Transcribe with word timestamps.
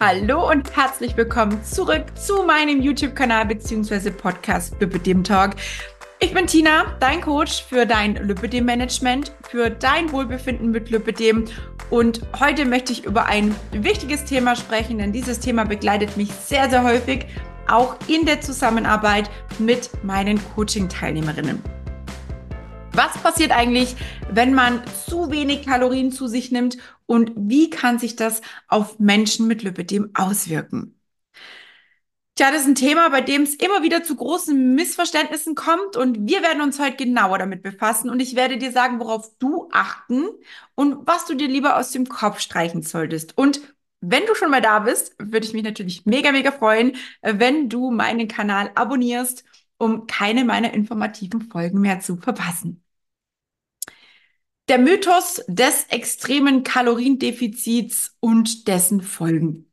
Hallo 0.00 0.48
und 0.48 0.76
herzlich 0.76 1.16
willkommen 1.16 1.64
zurück 1.64 2.04
zu 2.14 2.44
meinem 2.44 2.80
YouTube-Kanal 2.80 3.46
bzw. 3.46 4.12
Podcast 4.12 4.76
Lipidem 4.78 5.24
Talk. 5.24 5.56
Ich 6.20 6.32
bin 6.32 6.46
Tina, 6.46 6.96
dein 7.00 7.20
Coach 7.20 7.64
für 7.64 7.84
dein 7.84 8.14
Lipidem-Management, 8.14 9.32
für 9.50 9.70
dein 9.70 10.12
Wohlbefinden 10.12 10.70
mit 10.70 10.90
Lipidem. 10.90 11.46
Und 11.90 12.20
heute 12.38 12.64
möchte 12.64 12.92
ich 12.92 13.06
über 13.06 13.26
ein 13.26 13.52
wichtiges 13.72 14.24
Thema 14.24 14.54
sprechen, 14.54 14.98
denn 14.98 15.10
dieses 15.10 15.40
Thema 15.40 15.64
begleitet 15.64 16.16
mich 16.16 16.30
sehr, 16.30 16.70
sehr 16.70 16.84
häufig, 16.84 17.26
auch 17.66 17.96
in 18.06 18.24
der 18.24 18.40
Zusammenarbeit 18.40 19.28
mit 19.58 19.90
meinen 20.04 20.40
Coaching-Teilnehmerinnen. 20.54 21.60
Was 22.92 23.16
passiert 23.22 23.52
eigentlich, 23.52 23.94
wenn 24.30 24.54
man 24.54 24.82
zu 25.06 25.30
wenig 25.30 25.66
Kalorien 25.66 26.10
zu 26.10 26.26
sich 26.26 26.50
nimmt 26.50 26.78
und 27.06 27.32
wie 27.36 27.70
kann 27.70 27.98
sich 27.98 28.16
das 28.16 28.40
auf 28.66 28.98
Menschen 28.98 29.46
mit 29.46 29.62
Lipidem 29.62 30.10
auswirken? 30.14 30.98
Tja, 32.34 32.52
das 32.52 32.62
ist 32.62 32.68
ein 32.68 32.74
Thema, 32.76 33.10
bei 33.10 33.20
dem 33.20 33.42
es 33.42 33.56
immer 33.56 33.82
wieder 33.82 34.04
zu 34.04 34.14
großen 34.14 34.74
Missverständnissen 34.76 35.56
kommt 35.56 35.96
und 35.96 36.28
wir 36.28 36.40
werden 36.42 36.62
uns 36.62 36.78
heute 36.78 36.96
genauer 36.96 37.38
damit 37.38 37.64
befassen 37.64 38.10
und 38.10 38.20
ich 38.20 38.36
werde 38.36 38.58
dir 38.58 38.70
sagen, 38.70 39.00
worauf 39.00 39.36
du 39.38 39.68
achten 39.72 40.24
und 40.76 41.04
was 41.04 41.26
du 41.26 41.34
dir 41.34 41.48
lieber 41.48 41.76
aus 41.76 41.90
dem 41.90 42.08
Kopf 42.08 42.38
streichen 42.38 42.82
solltest. 42.82 43.36
Und 43.36 43.60
wenn 44.00 44.24
du 44.26 44.36
schon 44.36 44.52
mal 44.52 44.62
da 44.62 44.78
bist, 44.78 45.16
würde 45.18 45.46
ich 45.46 45.52
mich 45.52 45.64
natürlich 45.64 46.06
mega, 46.06 46.30
mega 46.30 46.52
freuen, 46.52 46.96
wenn 47.22 47.68
du 47.68 47.90
meinen 47.90 48.28
Kanal 48.28 48.70
abonnierst, 48.76 49.42
um 49.78 50.06
keine 50.06 50.44
meiner 50.44 50.74
informativen 50.74 51.42
Folgen 51.42 51.80
mehr 51.80 52.00
zu 52.00 52.16
verpassen. 52.16 52.84
Der 54.68 54.78
Mythos 54.78 55.42
des 55.48 55.86
extremen 55.88 56.62
Kaloriendefizits 56.62 58.16
und 58.20 58.68
dessen 58.68 59.00
Folgen. 59.00 59.68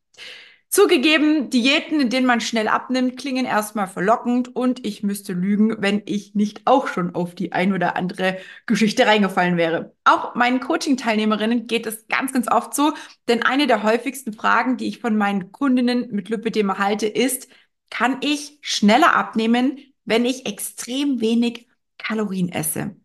Zugegeben, 0.70 1.50
Diäten, 1.50 2.02
in 2.02 2.10
denen 2.10 2.26
man 2.26 2.42
schnell 2.42 2.68
abnimmt, 2.68 3.16
klingen 3.18 3.46
erstmal 3.46 3.88
verlockend 3.88 4.54
und 4.54 4.86
ich 4.86 5.04
müsste 5.04 5.32
lügen, 5.32 5.78
wenn 5.80 6.02
ich 6.06 6.36
nicht 6.36 6.64
auch 6.66 6.88
schon 6.88 7.16
auf 7.16 7.34
die 7.34 7.54
ein 7.54 7.72
oder 7.72 7.96
andere 7.96 8.40
Geschichte 8.66 9.06
reingefallen 9.06 9.56
wäre. 9.56 9.96
Auch 10.04 10.36
meinen 10.36 10.60
Coaching-Teilnehmerinnen 10.60 11.68
geht 11.68 11.86
es 11.86 12.08
ganz, 12.08 12.34
ganz 12.34 12.52
oft 12.52 12.74
so, 12.74 12.94
denn 13.30 13.44
eine 13.44 13.68
der 13.68 13.84
häufigsten 13.84 14.34
Fragen, 14.34 14.76
die 14.76 14.88
ich 14.88 15.00
von 15.00 15.16
meinen 15.16 15.54
Kundinnen 15.54 16.10
mit 16.12 16.28
Lipidem 16.28 16.68
erhalte, 16.68 17.08
ist, 17.08 17.48
kann 17.90 18.18
ich 18.20 18.58
schneller 18.62 19.16
abnehmen, 19.16 19.78
wenn 20.06 20.26
ich 20.26 20.46
extrem 20.46 21.22
wenig 21.22 21.68
Kalorien 21.98 22.50
esse? 22.50 22.96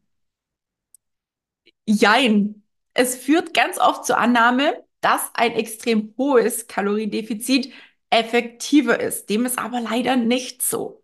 Jein. 1.87 2.63
Es 2.95 3.17
führt 3.17 3.55
ganz 3.55 3.79
oft 3.79 4.05
zur 4.05 4.19
Annahme, 4.19 4.85
dass 5.01 5.31
ein 5.35 5.53
extrem 5.53 6.15
hohes 6.19 6.67
Kaloriendefizit 6.67 7.73
effektiver 8.11 9.01
ist. 9.01 9.31
Dem 9.31 9.47
ist 9.47 9.59
aber 9.59 9.81
leider 9.81 10.17
nicht 10.17 10.63
so. 10.63 11.03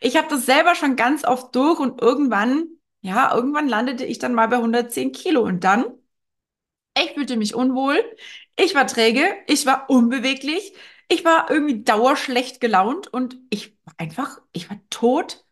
Ich 0.00 0.16
habe 0.16 0.28
das 0.28 0.46
selber 0.46 0.74
schon 0.74 0.96
ganz 0.96 1.24
oft 1.24 1.54
durch 1.54 1.78
und 1.80 2.00
irgendwann, 2.00 2.66
ja, 3.02 3.34
irgendwann 3.34 3.68
landete 3.68 4.04
ich 4.04 4.18
dann 4.18 4.34
mal 4.34 4.46
bei 4.48 4.58
110 4.58 5.12
Kilo 5.12 5.42
und 5.42 5.64
dann, 5.64 5.84
ich 6.98 7.12
fühlte 7.12 7.36
mich 7.36 7.54
unwohl, 7.54 8.02
ich 8.58 8.74
war 8.74 8.86
träge, 8.86 9.22
ich 9.46 9.66
war 9.66 9.88
unbeweglich, 9.90 10.72
ich 11.08 11.24
war 11.24 11.50
irgendwie 11.50 11.82
dauerschlecht 11.82 12.60
gelaunt 12.60 13.08
und 13.08 13.36
ich 13.50 13.76
war 13.84 13.94
einfach, 13.98 14.40
ich 14.52 14.70
war 14.70 14.78
tot 14.90 15.44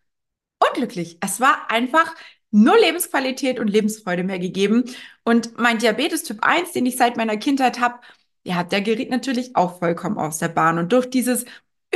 unglücklich. 0.58 1.19
Es 1.20 1.41
war 1.41 1.70
einfach 1.70 2.14
nur 2.50 2.78
Lebensqualität 2.78 3.58
und 3.58 3.69
Lebensfreude 3.69 4.25
mehr 4.25 4.38
gegeben. 4.38 4.84
Und 5.25 5.58
mein 5.58 5.78
Diabetes 5.78 6.22
Typ 6.22 6.38
1, 6.42 6.72
den 6.72 6.86
ich 6.86 6.97
seit 6.97 7.16
meiner 7.16 7.36
Kindheit 7.36 7.80
habe, 7.80 8.00
ja, 8.44 8.62
der 8.62 8.80
geriet 8.82 9.10
natürlich 9.10 9.56
auch 9.56 9.78
vollkommen 9.78 10.19
aus 10.19 10.38
der 10.38 10.48
Bahn. 10.48 10.78
Und 10.78 10.92
durch 10.92 11.08
dieses 11.10 11.44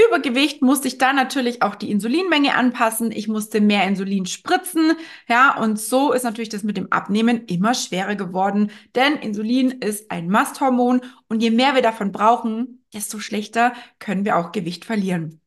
Übergewicht 0.07 0.63
musste 0.63 0.89
ich 0.89 0.99
da 0.99 1.13
natürlich 1.13 1.63
auch 1.63 1.75
die 1.75 1.91
Insulinmenge 1.91 2.55
anpassen. 2.55 3.13
Ich 3.13 3.29
musste 3.29 3.61
mehr 3.61 3.85
Insulin 3.87 4.27
spritzen. 4.27 4.93
Ja, 5.29 5.59
und 5.61 5.79
so 5.81 6.13
ist 6.13 6.23
natürlich 6.23 6.49
das 6.49 6.63
mit 6.63 6.77
dem 6.77 6.93
Abnehmen 6.93 7.45
immer 7.47 7.75
schwerer 7.75 8.15
geworden. 8.15 8.71
Denn 8.95 9.17
Insulin 9.17 9.71
ist 9.71 10.11
ein 10.11 10.29
Masthormon 10.29 11.03
und 11.29 11.43
je 11.43 11.51
mehr 11.51 11.75
wir 11.75 11.83
davon 11.83 12.13
brauchen, 12.13 12.78
desto 12.95 13.19
schlechter 13.19 13.73
können 13.99 14.25
wir 14.25 14.37
auch 14.37 14.53
Gewicht 14.53 14.85
verlieren. 14.85 15.41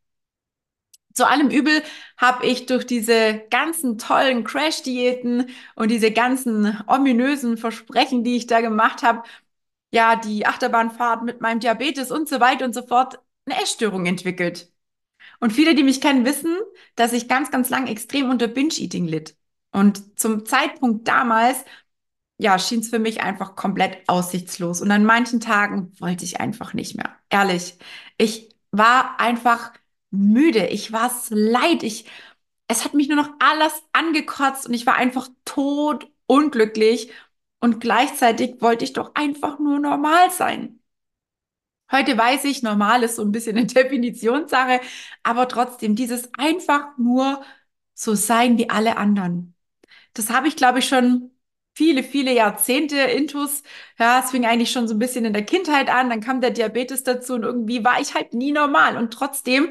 Zu 1.13 1.28
allem 1.28 1.50
Übel 1.50 1.84
habe 2.18 2.46
ich 2.46 2.68
durch 2.68 2.85
diese 2.85 3.44
ganzen 3.50 3.97
tollen 3.97 4.44
Crash-Diäten 4.46 5.50
und 5.75 5.91
diese 5.91 6.12
ganzen 6.12 6.81
ominösen 6.88 7.57
Versprechen, 7.57 8.24
die 8.24 8.38
ich 8.38 8.47
da 8.47 8.62
gemacht 8.62 9.03
habe, 9.03 9.24
ja, 9.91 10.16
die 10.16 10.46
Achterbahnfahrt 10.46 11.24
mit 11.24 11.41
meinem 11.41 11.59
Diabetes 11.59 12.12
und 12.12 12.30
so 12.30 12.40
weiter 12.40 12.66
und 12.66 12.74
so 12.74 12.84
fort, 12.84 13.19
eine 13.46 13.62
Essstörung 13.62 14.06
entwickelt. 14.06 14.72
Und 15.40 15.51
viele, 15.53 15.75
die 15.75 15.84
mich 15.84 16.01
kennen, 16.01 16.25
wissen, 16.25 16.57
dass 16.96 17.13
ich 17.13 17.28
ganz, 17.28 17.51
ganz 17.51 17.69
lang 17.69 17.88
extrem 17.88 18.30
unter 18.30 18.47
Binge-Eating 18.47 19.07
litt. 19.07 19.35
Und 19.72 20.19
zum 20.19 20.46
Zeitpunkt 20.46 21.07
damals, 21.07 21.63
ja, 22.41 22.57
schien 22.59 22.79
es 22.79 22.90
für 22.90 23.00
mich 23.00 23.22
einfach 23.22 23.56
komplett 23.56 24.07
aussichtslos. 24.09 24.81
Und 24.81 24.90
an 24.91 25.06
manchen 25.06 25.40
Tagen 25.40 25.94
wollte 26.00 26.25
ich 26.25 26.40
einfach 26.41 26.74
nicht 26.74 26.96
mehr. 26.96 27.16
Ehrlich, 27.29 27.78
ich 28.18 28.50
war 28.72 29.19
einfach 29.19 29.74
müde, 30.09 30.68
ich 30.68 30.91
war 30.91 31.07
es 31.12 31.30
leid, 31.30 31.84
ich, 31.84 32.06
es 32.68 32.84
hat 32.85 32.94
mich 32.96 33.07
nur 33.09 33.18
noch 33.18 33.30
alles 33.40 33.74
angekotzt 33.94 34.68
und 34.68 34.74
ich 34.74 34.85
war 34.88 34.96
einfach 34.96 35.30
tot 35.46 36.09
unglücklich 36.25 37.12
und 37.59 37.80
gleichzeitig 37.80 38.62
wollte 38.62 38.85
ich 38.85 38.94
doch 38.94 39.13
einfach 39.16 39.59
nur 39.59 39.80
normal 39.80 40.31
sein. 40.31 40.80
Heute 41.91 42.18
weiß 42.18 42.46
ich, 42.46 42.63
normal 42.63 43.03
ist 43.03 43.18
so 43.18 43.22
ein 43.24 43.31
bisschen 43.31 43.57
eine 43.57 43.68
Definitionssache, 43.68 44.80
aber 45.24 45.47
trotzdem 45.47 45.96
dieses 45.96 46.34
einfach 46.34 46.97
nur 46.97 47.44
so 47.94 48.16
sein 48.16 48.57
wie 48.57 48.69
alle 48.69 48.97
anderen. 48.97 49.56
Das 50.13 50.30
habe 50.31 50.47
ich, 50.47 50.56
glaube 50.56 50.80
ich, 50.80 50.88
schon 50.88 51.31
viele, 51.73 52.03
viele 52.03 52.33
Jahrzehnte 52.33 52.97
intus. 52.97 53.63
Ja, 53.99 54.19
es 54.23 54.31
fing 54.31 54.45
eigentlich 54.45 54.71
schon 54.71 54.87
so 54.87 54.93
ein 54.95 54.99
bisschen 54.99 55.25
in 55.25 55.33
der 55.33 55.45
Kindheit 55.45 55.89
an, 55.89 56.09
dann 56.09 56.21
kam 56.21 56.41
der 56.41 56.51
Diabetes 56.51 57.03
dazu 57.03 57.33
und 57.35 57.43
irgendwie 57.43 57.83
war 57.83 57.99
ich 58.01 58.13
halt 58.15 58.33
nie 58.33 58.51
normal. 58.51 58.97
Und 58.97 59.13
trotzdem 59.13 59.69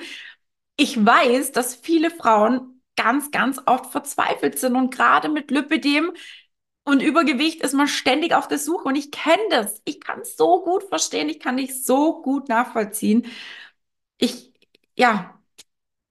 ich 0.76 1.04
weiß, 1.04 1.52
dass 1.52 1.74
viele 1.76 2.10
Frauen 2.10 2.82
ganz, 2.96 3.30
ganz 3.30 3.60
oft 3.66 3.92
verzweifelt 3.92 4.58
sind 4.58 4.76
und 4.76 4.94
gerade 4.94 5.28
mit 5.28 5.50
Lipidem 5.50 6.12
und 6.84 7.02
Übergewicht 7.02 7.62
ist 7.62 7.74
man 7.74 7.88
ständig 7.88 8.34
auf 8.34 8.48
der 8.48 8.58
Suche 8.58 8.84
und 8.88 8.96
ich 8.96 9.10
kenne 9.10 9.42
das. 9.50 9.80
Ich 9.84 10.00
kann 10.00 10.20
es 10.20 10.36
so 10.36 10.62
gut 10.64 10.84
verstehen, 10.84 11.28
ich 11.28 11.40
kann 11.40 11.56
dich 11.58 11.84
so 11.84 12.22
gut 12.22 12.48
nachvollziehen. 12.48 13.26
Ich, 14.18 14.52
ja, 14.96 15.39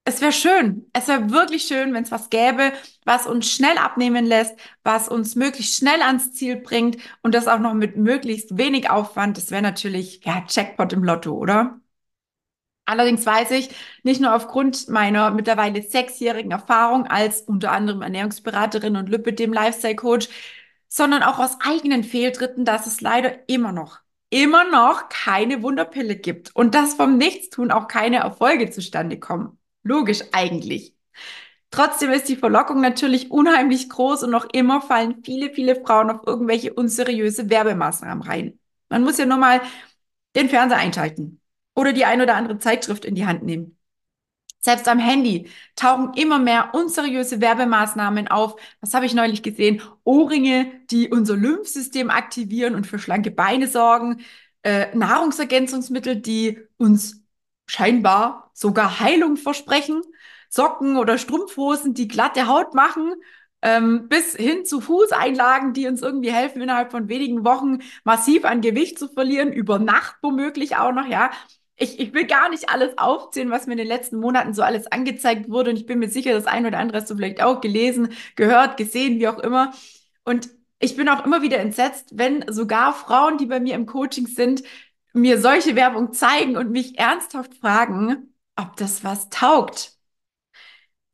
es 0.10 0.22
wäre 0.22 0.32
schön, 0.32 0.90
es 0.94 1.08
wäre 1.08 1.30
wirklich 1.32 1.64
schön, 1.64 1.94
wenn 1.94 2.04
es 2.04 2.12
was 2.12 2.30
gäbe, 2.30 2.74
was 3.06 3.28
uns 3.28 3.50
schnell 3.52 3.78
abnehmen 3.78 4.26
lässt, 4.26 4.56
was 4.84 5.08
uns 5.08 5.36
möglichst 5.36 5.78
schnell 5.78 6.02
ans 6.02 6.34
Ziel 6.34 6.58
bringt 6.58 6.98
und 7.22 7.36
das 7.36 7.48
auch 7.48 7.60
noch 7.60 7.74
mit 7.74 7.96
möglichst 7.98 8.58
wenig 8.58 8.90
Aufwand. 8.90 9.38
Das 9.38 9.52
wäre 9.52 9.62
natürlich, 9.62 10.22
ja, 10.26 10.44
Jackpot 10.50 10.94
im 10.94 11.04
Lotto, 11.04 11.34
oder? 11.34 11.80
Allerdings 12.86 13.24
weiß 13.26 13.52
ich, 13.52 13.70
nicht 14.04 14.20
nur 14.20 14.36
aufgrund 14.36 14.90
meiner 14.90 15.30
mittlerweile 15.32 15.82
sechsjährigen 15.84 16.52
Erfahrung 16.52 17.06
als 17.06 17.42
unter 17.42 17.72
anderem 17.72 18.02
Ernährungsberaterin 18.02 18.96
und 18.98 19.10
Lipidem 19.10 19.54
Lifestyle 19.54 19.96
Coach, 19.96 20.28
sondern 20.88 21.22
auch 21.24 21.38
aus 21.40 21.58
eigenen 21.62 22.04
Fehltritten, 22.04 22.66
dass 22.66 22.88
es 22.88 23.02
leider 23.02 23.48
immer 23.48 23.72
noch, 23.72 24.00
immer 24.32 24.70
noch 24.72 25.08
keine 25.10 25.62
Wunderpille 25.62 26.16
gibt 26.16 26.56
und 26.56 26.74
dass 26.74 26.96
vom 26.96 27.18
Nichtstun 27.18 27.72
auch 27.72 27.88
keine 27.88 28.18
Erfolge 28.18 28.72
zustande 28.72 29.20
kommen. 29.20 29.59
Logisch 29.90 30.22
eigentlich. 30.34 30.94
Trotzdem 31.72 32.12
ist 32.12 32.30
die 32.30 32.36
Verlockung 32.36 32.80
natürlich 32.80 33.32
unheimlich 33.32 33.90
groß 33.90 34.22
und 34.22 34.30
noch 34.30 34.48
immer 34.54 34.82
fallen 34.82 35.24
viele, 35.24 35.52
viele 35.52 35.76
Frauen 35.84 36.12
auf 36.12 36.28
irgendwelche 36.28 36.74
unseriöse 36.74 37.50
Werbemaßnahmen 37.50 38.24
rein. 38.24 38.60
Man 38.90 39.04
muss 39.04 39.18
ja 39.18 39.26
nur 39.26 39.40
mal 39.40 39.62
den 40.36 40.48
Fernseher 40.48 40.78
einschalten 40.78 41.42
oder 41.74 41.92
die 41.92 42.06
ein 42.06 42.22
oder 42.22 42.36
andere 42.36 42.60
Zeitschrift 42.60 43.04
in 43.04 43.16
die 43.16 43.26
Hand 43.26 43.42
nehmen. 43.42 43.80
Selbst 44.60 44.88
am 44.88 45.00
Handy 45.00 45.50
tauchen 45.76 46.14
immer 46.14 46.38
mehr 46.38 46.76
unseriöse 46.76 47.42
Werbemaßnahmen 47.42 48.28
auf. 48.28 48.62
Was 48.82 48.94
habe 48.94 49.08
ich 49.08 49.16
neulich 49.16 49.42
gesehen? 49.42 49.82
Ohrringe, 50.04 50.72
die 50.92 51.10
unser 51.10 51.36
Lymphsystem 51.36 52.12
aktivieren 52.12 52.76
und 52.76 52.86
für 52.86 53.00
schlanke 53.00 53.32
Beine 53.32 53.68
sorgen. 53.68 54.22
Äh, 54.62 54.96
Nahrungsergänzungsmittel, 54.96 56.18
die 56.18 56.60
uns 56.78 57.19
scheinbar 57.70 58.52
sogar 58.54 59.00
Heilung 59.00 59.38
versprechen. 59.38 60.02
Socken 60.50 60.98
oder 60.98 61.18
Strumpfhosen, 61.18 61.94
die 61.94 62.08
glatte 62.08 62.48
Haut 62.48 62.74
machen. 62.74 63.14
Ähm, 63.62 64.08
bis 64.08 64.36
hin 64.36 64.66
zu 64.66 64.80
Fußeinlagen, 64.80 65.74
die 65.74 65.88
uns 65.88 66.02
irgendwie 66.02 66.32
helfen, 66.32 66.62
innerhalb 66.62 66.92
von 66.92 67.10
wenigen 67.10 67.44
Wochen 67.44 67.80
massiv 68.06 68.46
an 68.46 68.62
Gewicht 68.62 68.98
zu 68.98 69.10
verlieren, 69.10 69.52
über 69.52 69.80
Nacht 69.80 70.16
womöglich 70.22 70.78
auch 70.78 70.94
noch, 70.94 71.06
ja 71.06 71.30
ich, 71.80 72.00
ich 72.00 72.14
will 72.14 72.26
gar 72.26 72.50
nicht 72.50 72.70
alles 72.70 72.98
aufzählen, 72.98 73.50
was 73.50 73.66
mir 73.66 73.74
in 73.74 73.80
den 73.80 73.88
letzten 73.88 74.20
Monaten 74.20 74.54
so 74.54 74.62
alles 74.62 74.88
angezeigt 74.88 75.50
wurde. 75.50 75.72
Und 75.72 75.78
ich 75.78 75.86
bin 75.86 76.00
mir 76.00 76.10
sicher, 76.10 76.34
das 76.34 76.46
ein 76.46 76.66
oder 76.66 76.78
andere 76.78 77.00
hast 77.00 77.10
du 77.10 77.16
vielleicht 77.16 77.42
auch 77.42 77.62
gelesen, 77.62 78.10
gehört, 78.36 78.78
gesehen, 78.78 79.20
wie 79.20 79.28
auch 79.28 79.40
immer. 79.40 79.72
Und 80.26 80.50
ich 80.80 80.96
bin 80.96 81.10
auch 81.10 81.26
immer 81.26 81.42
wieder 81.42 81.58
entsetzt, 81.60 82.12
wenn 82.18 82.46
sogar 82.52 82.94
Frauen, 82.94 83.38
die 83.38 83.46
bei 83.46 83.60
mir 83.60 83.76
im 83.76 83.86
Coaching 83.86 84.28
sind, 84.28 84.64
mir 85.14 85.40
solche 85.42 85.76
Werbung 85.76 86.14
zeigen 86.14 86.58
und 86.58 86.72
mich 86.72 86.98
ernsthaft 87.00 87.56
fragen, 87.56 88.34
ob 88.56 88.76
das 88.78 89.04
was 89.04 89.30
taugt. 89.30 89.94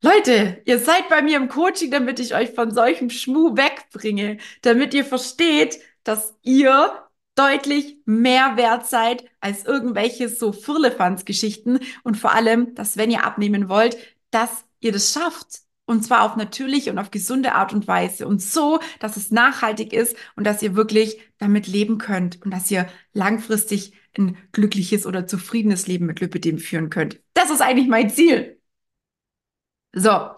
Leute, 0.01 0.62
ihr 0.65 0.80
seid 0.80 1.09
bei 1.09 1.21
mir 1.21 1.38
im 1.38 1.50
Coaching, 1.50 1.89
damit 1.89 2.19
ich 2.19 2.36
euch 2.36 2.51
von 2.51 2.71
solchem 2.71 3.09
Schmuh 3.09 3.56
wegbringe, 3.57 4.38
damit 4.62 4.94
ihr 4.94 5.03
versteht, 5.06 5.80
dass 6.03 6.36
ihr 6.44 7.06
deutlich 7.36 7.97
mehr 8.06 8.56
wert 8.57 8.88
seid 8.88 9.25
als 9.39 9.65
irgendwelche 9.65 10.30
so 10.30 10.51
Firlefanz-Geschichten 10.51 11.80
und 12.03 12.18
vor 12.18 12.33
allem, 12.33 12.75
dass 12.75 12.97
wenn 12.97 13.12
ihr 13.12 13.25
abnehmen 13.25 13.68
wollt, 13.68 13.97
dass 14.31 14.65
ihr 14.80 14.92
das 14.92 15.12
schafft. 15.12 15.65
Und 15.86 16.04
zwar 16.04 16.24
auf 16.24 16.36
natürliche 16.36 16.92
und 16.92 16.98
auf 16.98 17.12
gesunde 17.12 17.54
Art 17.54 17.72
und 17.74 17.88
Weise 17.88 18.28
und 18.28 18.42
so, 18.42 18.80
dass 19.00 19.18
es 19.18 19.30
nachhaltig 19.30 19.94
ist 19.94 20.16
und 20.36 20.46
dass 20.46 20.64
ihr 20.64 20.76
wirklich 20.76 21.20
damit 21.38 21.68
leben 21.68 22.00
könnt 22.00 22.42
und 22.44 22.52
dass 22.52 22.72
ihr 22.72 22.88
langfristig 23.14 23.94
ein 24.18 24.38
glückliches 24.52 25.06
oder 25.06 25.28
zufriedenes 25.28 25.88
Leben 25.88 26.06
mit 26.06 26.22
Lipidem 26.22 26.58
führen 26.58 26.90
könnt. 26.90 27.20
Das 27.34 27.50
ist 27.52 27.62
eigentlich 27.62 27.88
mein 27.88 28.10
Ziel. 28.10 28.60
So, 29.94 30.32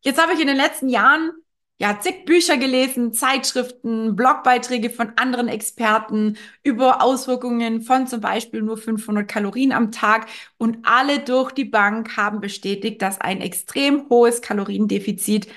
jetzt 0.00 0.20
habe 0.20 0.32
ich 0.32 0.40
in 0.40 0.46
den 0.46 0.56
letzten 0.56 0.88
Jahren 0.88 1.32
ja 1.78 2.00
zig 2.00 2.24
Bücher 2.24 2.56
gelesen, 2.56 3.12
Zeitschriften, 3.12 4.16
Blogbeiträge 4.16 4.90
von 4.90 5.12
anderen 5.16 5.48
Experten 5.48 6.36
über 6.62 7.02
Auswirkungen 7.02 7.82
von 7.82 8.06
zum 8.06 8.20
Beispiel 8.20 8.62
nur 8.62 8.78
500 8.78 9.28
Kalorien 9.28 9.72
am 9.72 9.92
Tag 9.92 10.28
und 10.58 10.78
alle 10.84 11.20
durch 11.20 11.52
die 11.52 11.64
Bank 11.64 12.16
haben 12.16 12.40
bestätigt, 12.40 13.02
dass 13.02 13.20
ein 13.20 13.40
extrem 13.40 14.08
hohes 14.08 14.40
Kaloriendefizit 14.42 15.48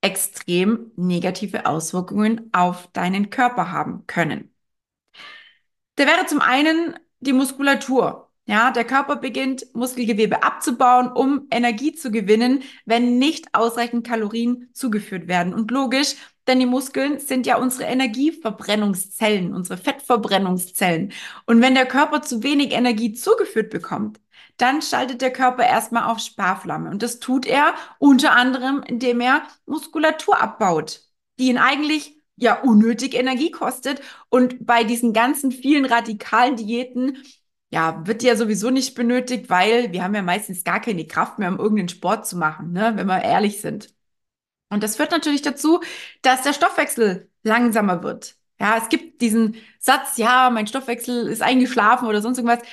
extrem 0.00 0.92
negative 0.96 1.66
Auswirkungen 1.66 2.50
auf 2.52 2.88
deinen 2.92 3.30
Körper 3.30 3.70
haben 3.72 4.06
können. 4.06 4.54
Der 5.98 6.06
wäre 6.06 6.26
zum 6.26 6.40
einen 6.40 6.98
die 7.20 7.32
Muskulatur. 7.32 8.27
Ja, 8.50 8.70
der 8.70 8.86
Körper 8.86 9.16
beginnt 9.16 9.66
Muskelgewebe 9.74 10.42
abzubauen, 10.42 11.12
um 11.12 11.46
Energie 11.50 11.92
zu 11.94 12.10
gewinnen, 12.10 12.62
wenn 12.86 13.18
nicht 13.18 13.54
ausreichend 13.54 14.06
Kalorien 14.06 14.70
zugeführt 14.72 15.28
werden. 15.28 15.52
Und 15.52 15.70
logisch, 15.70 16.14
denn 16.46 16.58
die 16.58 16.64
Muskeln 16.64 17.18
sind 17.18 17.46
ja 17.46 17.58
unsere 17.58 17.84
Energieverbrennungszellen, 17.84 19.52
unsere 19.54 19.76
Fettverbrennungszellen. 19.76 21.12
Und 21.44 21.60
wenn 21.60 21.74
der 21.74 21.84
Körper 21.84 22.22
zu 22.22 22.42
wenig 22.42 22.72
Energie 22.72 23.12
zugeführt 23.12 23.68
bekommt, 23.68 24.18
dann 24.56 24.80
schaltet 24.80 25.20
der 25.20 25.32
Körper 25.32 25.66
erstmal 25.66 26.04
auf 26.04 26.18
Sparflamme. 26.18 26.88
Und 26.88 27.02
das 27.02 27.20
tut 27.20 27.44
er 27.44 27.74
unter 27.98 28.32
anderem, 28.32 28.82
indem 28.82 29.20
er 29.20 29.42
Muskulatur 29.66 30.40
abbaut, 30.40 31.02
die 31.38 31.48
ihn 31.48 31.58
eigentlich 31.58 32.16
ja 32.36 32.62
unnötig 32.62 33.12
Energie 33.12 33.50
kostet. 33.50 34.00
Und 34.30 34.64
bei 34.66 34.84
diesen 34.84 35.12
ganzen 35.12 35.52
vielen 35.52 35.84
radikalen 35.84 36.56
Diäten 36.56 37.18
ja, 37.70 38.06
wird 38.06 38.22
ja 38.22 38.36
sowieso 38.36 38.70
nicht 38.70 38.94
benötigt, 38.94 39.50
weil 39.50 39.92
wir 39.92 40.02
haben 40.02 40.14
ja 40.14 40.22
meistens 40.22 40.64
gar 40.64 40.80
keine 40.80 41.06
Kraft 41.06 41.38
mehr, 41.38 41.48
um 41.50 41.58
irgendeinen 41.58 41.88
Sport 41.90 42.26
zu 42.26 42.36
machen, 42.36 42.72
ne, 42.72 42.92
wenn 42.96 43.06
wir 43.06 43.22
ehrlich 43.22 43.60
sind. 43.60 43.94
Und 44.70 44.82
das 44.82 44.96
führt 44.96 45.12
natürlich 45.12 45.42
dazu, 45.42 45.80
dass 46.22 46.42
der 46.42 46.52
Stoffwechsel 46.52 47.30
langsamer 47.42 48.02
wird. 48.02 48.36
Ja, 48.60 48.78
es 48.78 48.88
gibt 48.88 49.20
diesen 49.22 49.56
Satz, 49.78 50.16
ja, 50.18 50.50
mein 50.50 50.66
Stoffwechsel 50.66 51.28
ist 51.28 51.42
eingeschlafen 51.42 52.08
oder 52.08 52.22
sonst 52.22 52.38
irgendwas. 52.38 52.66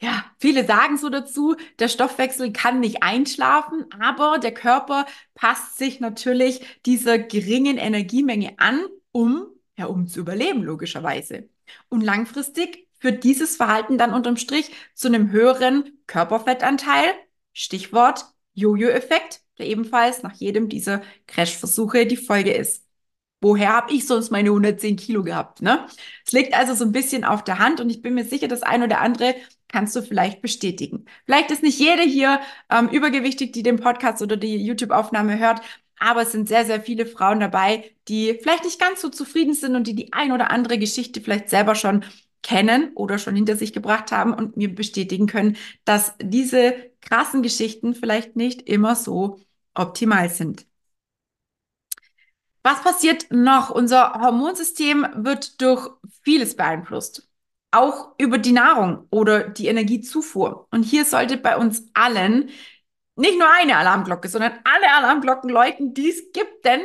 Ja, 0.00 0.24
viele 0.38 0.64
sagen 0.66 0.96
so 0.96 1.08
dazu, 1.10 1.56
der 1.80 1.88
Stoffwechsel 1.88 2.52
kann 2.52 2.80
nicht 2.80 3.02
einschlafen, 3.02 3.86
aber 4.00 4.38
der 4.38 4.54
Körper 4.54 5.06
passt 5.34 5.76
sich 5.78 5.98
natürlich 6.00 6.80
dieser 6.86 7.18
geringen 7.18 7.78
Energiemenge 7.78 8.54
an, 8.58 8.84
um, 9.12 9.46
ja, 9.76 9.86
um 9.86 10.06
zu 10.06 10.20
überleben, 10.20 10.62
logischerweise. 10.62 11.48
Und 11.88 12.02
langfristig 12.02 12.87
führt 12.98 13.24
dieses 13.24 13.56
Verhalten 13.56 13.98
dann 13.98 14.12
unterm 14.14 14.36
Strich 14.36 14.70
zu 14.94 15.08
einem 15.08 15.30
höheren 15.30 15.98
Körperfettanteil. 16.06 17.06
Stichwort 17.52 18.26
Jojo-Effekt, 18.54 19.40
der 19.58 19.66
ebenfalls 19.66 20.22
nach 20.22 20.34
jedem 20.34 20.68
dieser 20.68 21.02
Crash-Versuche 21.26 22.06
die 22.06 22.16
Folge 22.16 22.52
ist. 22.52 22.84
Woher 23.40 23.72
habe 23.72 23.92
ich 23.92 24.06
sonst 24.06 24.30
meine 24.30 24.48
110 24.48 24.96
Kilo 24.96 25.22
gehabt? 25.22 25.62
Ne? 25.62 25.86
Es 26.26 26.32
liegt 26.32 26.54
also 26.54 26.74
so 26.74 26.84
ein 26.84 26.92
bisschen 26.92 27.24
auf 27.24 27.44
der 27.44 27.60
Hand 27.60 27.80
und 27.80 27.88
ich 27.88 28.02
bin 28.02 28.14
mir 28.14 28.24
sicher, 28.24 28.48
das 28.48 28.62
ein 28.62 28.82
oder 28.82 29.00
andere 29.00 29.36
kannst 29.68 29.94
du 29.94 30.02
vielleicht 30.02 30.42
bestätigen. 30.42 31.04
Vielleicht 31.24 31.50
ist 31.52 31.62
nicht 31.62 31.78
jede 31.78 32.02
hier 32.02 32.40
ähm, 32.70 32.88
übergewichtig, 32.88 33.52
die 33.52 33.62
den 33.62 33.78
Podcast 33.78 34.22
oder 34.22 34.36
die 34.36 34.56
YouTube-Aufnahme 34.56 35.38
hört, 35.38 35.60
aber 36.00 36.22
es 36.22 36.32
sind 36.32 36.48
sehr, 36.48 36.64
sehr 36.64 36.80
viele 36.80 37.06
Frauen 37.06 37.40
dabei, 37.40 37.92
die 38.08 38.38
vielleicht 38.42 38.64
nicht 38.64 38.80
ganz 38.80 39.00
so 39.00 39.08
zufrieden 39.08 39.54
sind 39.54 39.76
und 39.76 39.86
die 39.86 39.94
die 39.94 40.12
ein 40.12 40.32
oder 40.32 40.50
andere 40.50 40.78
Geschichte 40.78 41.20
vielleicht 41.20 41.50
selber 41.50 41.74
schon 41.74 42.04
kennen 42.42 42.92
oder 42.94 43.18
schon 43.18 43.34
hinter 43.34 43.56
sich 43.56 43.72
gebracht 43.72 44.12
haben 44.12 44.32
und 44.32 44.56
mir 44.56 44.74
bestätigen 44.74 45.26
können, 45.26 45.56
dass 45.84 46.14
diese 46.22 46.74
krassen 47.00 47.42
Geschichten 47.42 47.94
vielleicht 47.94 48.36
nicht 48.36 48.62
immer 48.68 48.94
so 48.96 49.40
optimal 49.74 50.30
sind. 50.30 50.66
Was 52.62 52.82
passiert 52.82 53.26
noch? 53.30 53.70
Unser 53.70 54.14
Hormonsystem 54.20 55.06
wird 55.16 55.60
durch 55.60 55.88
vieles 56.22 56.56
beeinflusst. 56.56 57.28
Auch 57.70 58.14
über 58.18 58.38
die 58.38 58.52
Nahrung 58.52 59.06
oder 59.10 59.48
die 59.48 59.68
Energiezufuhr. 59.68 60.66
Und 60.70 60.82
hier 60.82 61.04
sollte 61.04 61.36
bei 61.36 61.56
uns 61.56 61.86
allen 61.94 62.50
nicht 63.16 63.38
nur 63.38 63.48
eine 63.52 63.76
Alarmglocke, 63.76 64.28
sondern 64.28 64.52
alle 64.64 64.92
Alarmglocken 64.92 65.50
läuten, 65.50 65.94
die 65.94 66.10
es 66.10 66.32
gibt. 66.32 66.64
Denn 66.64 66.80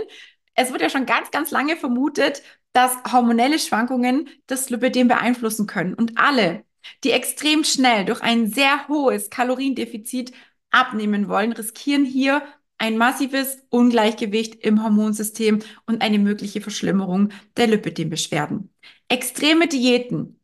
es 0.56 0.72
wird 0.72 0.82
ja 0.82 0.90
schon 0.90 1.06
ganz, 1.06 1.32
ganz 1.32 1.52
lange 1.52 1.76
vermutet, 1.76 2.44
dass 2.74 2.98
hormonelle 3.12 3.60
Schwankungen 3.60 4.30
das 4.48 4.70
Lipidem 4.70 5.08
beeinflussen 5.08 5.68
können. 5.68 5.94
Und 5.94 6.18
alle, 6.18 6.66
die 7.04 7.12
extrem 7.12 7.64
schnell 7.64 8.06
durch 8.06 8.22
ein 8.22 8.48
sehr 8.52 8.88
hohes 8.88 9.30
Kaloriendefizit 9.30 10.34
abnehmen 10.72 11.30
wollen, 11.30 11.54
riskieren 11.54 12.06
hier 12.06 12.42
ein 12.80 12.98
massives 12.98 13.64
Ungleichgewicht 13.70 14.56
im 14.56 14.84
Hormonsystem 14.84 15.60
und 15.86 16.02
eine 16.02 16.20
mögliche 16.20 16.60
Verschlimmerung 16.60 17.30
der 17.56 17.68
Lipidem-Beschwerden. 17.68 18.74
Extreme 19.08 19.68
Diäten 19.68 20.40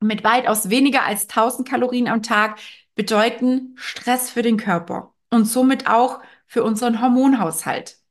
mit 0.00 0.24
weitaus 0.24 0.68
weniger 0.68 1.04
als 1.04 1.22
1000 1.28 1.66
Kalorien 1.66 2.08
am 2.08 2.22
Tag 2.22 2.58
bedeuten 2.94 3.74
Stress 3.76 4.30
für 4.30 4.42
den 4.42 4.56
Körper 4.56 5.14
und 5.30 5.46
somit 5.46 5.86
auch 5.88 6.20
für 6.46 6.64
unseren 6.64 7.00
Hormonhaushalt. 7.00 8.01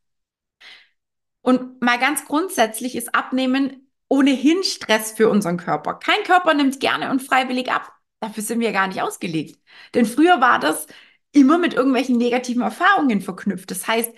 Und 1.42 1.82
mal 1.82 1.98
ganz 2.00 2.26
grundsätzlich 2.26 2.96
ist 2.96 3.16
Abnehmen 3.16 3.90
ohnehin 4.08 4.64
Stress 4.64 5.12
für 5.12 5.30
unseren 5.30 5.58
Körper. 5.58 5.96
Kein 5.96 6.24
Körper 6.26 6.54
nimmt 6.54 6.80
gerne 6.80 7.10
und 7.10 7.22
freiwillig 7.22 7.72
ab. 7.72 7.94
Dafür 8.20 8.44
sind 8.44 8.60
wir 8.60 8.72
gar 8.72 8.88
nicht 8.88 9.02
ausgelegt. 9.02 9.60
Denn 9.94 10.06
früher 10.06 10.42
war 10.42 10.60
das 10.60 10.86
immer 11.32 11.58
mit 11.58 11.74
irgendwelchen 11.74 12.18
negativen 12.18 12.62
Erfahrungen 12.62 13.22
verknüpft. 13.22 13.72
Das 13.72 13.88
heißt, 13.88 14.12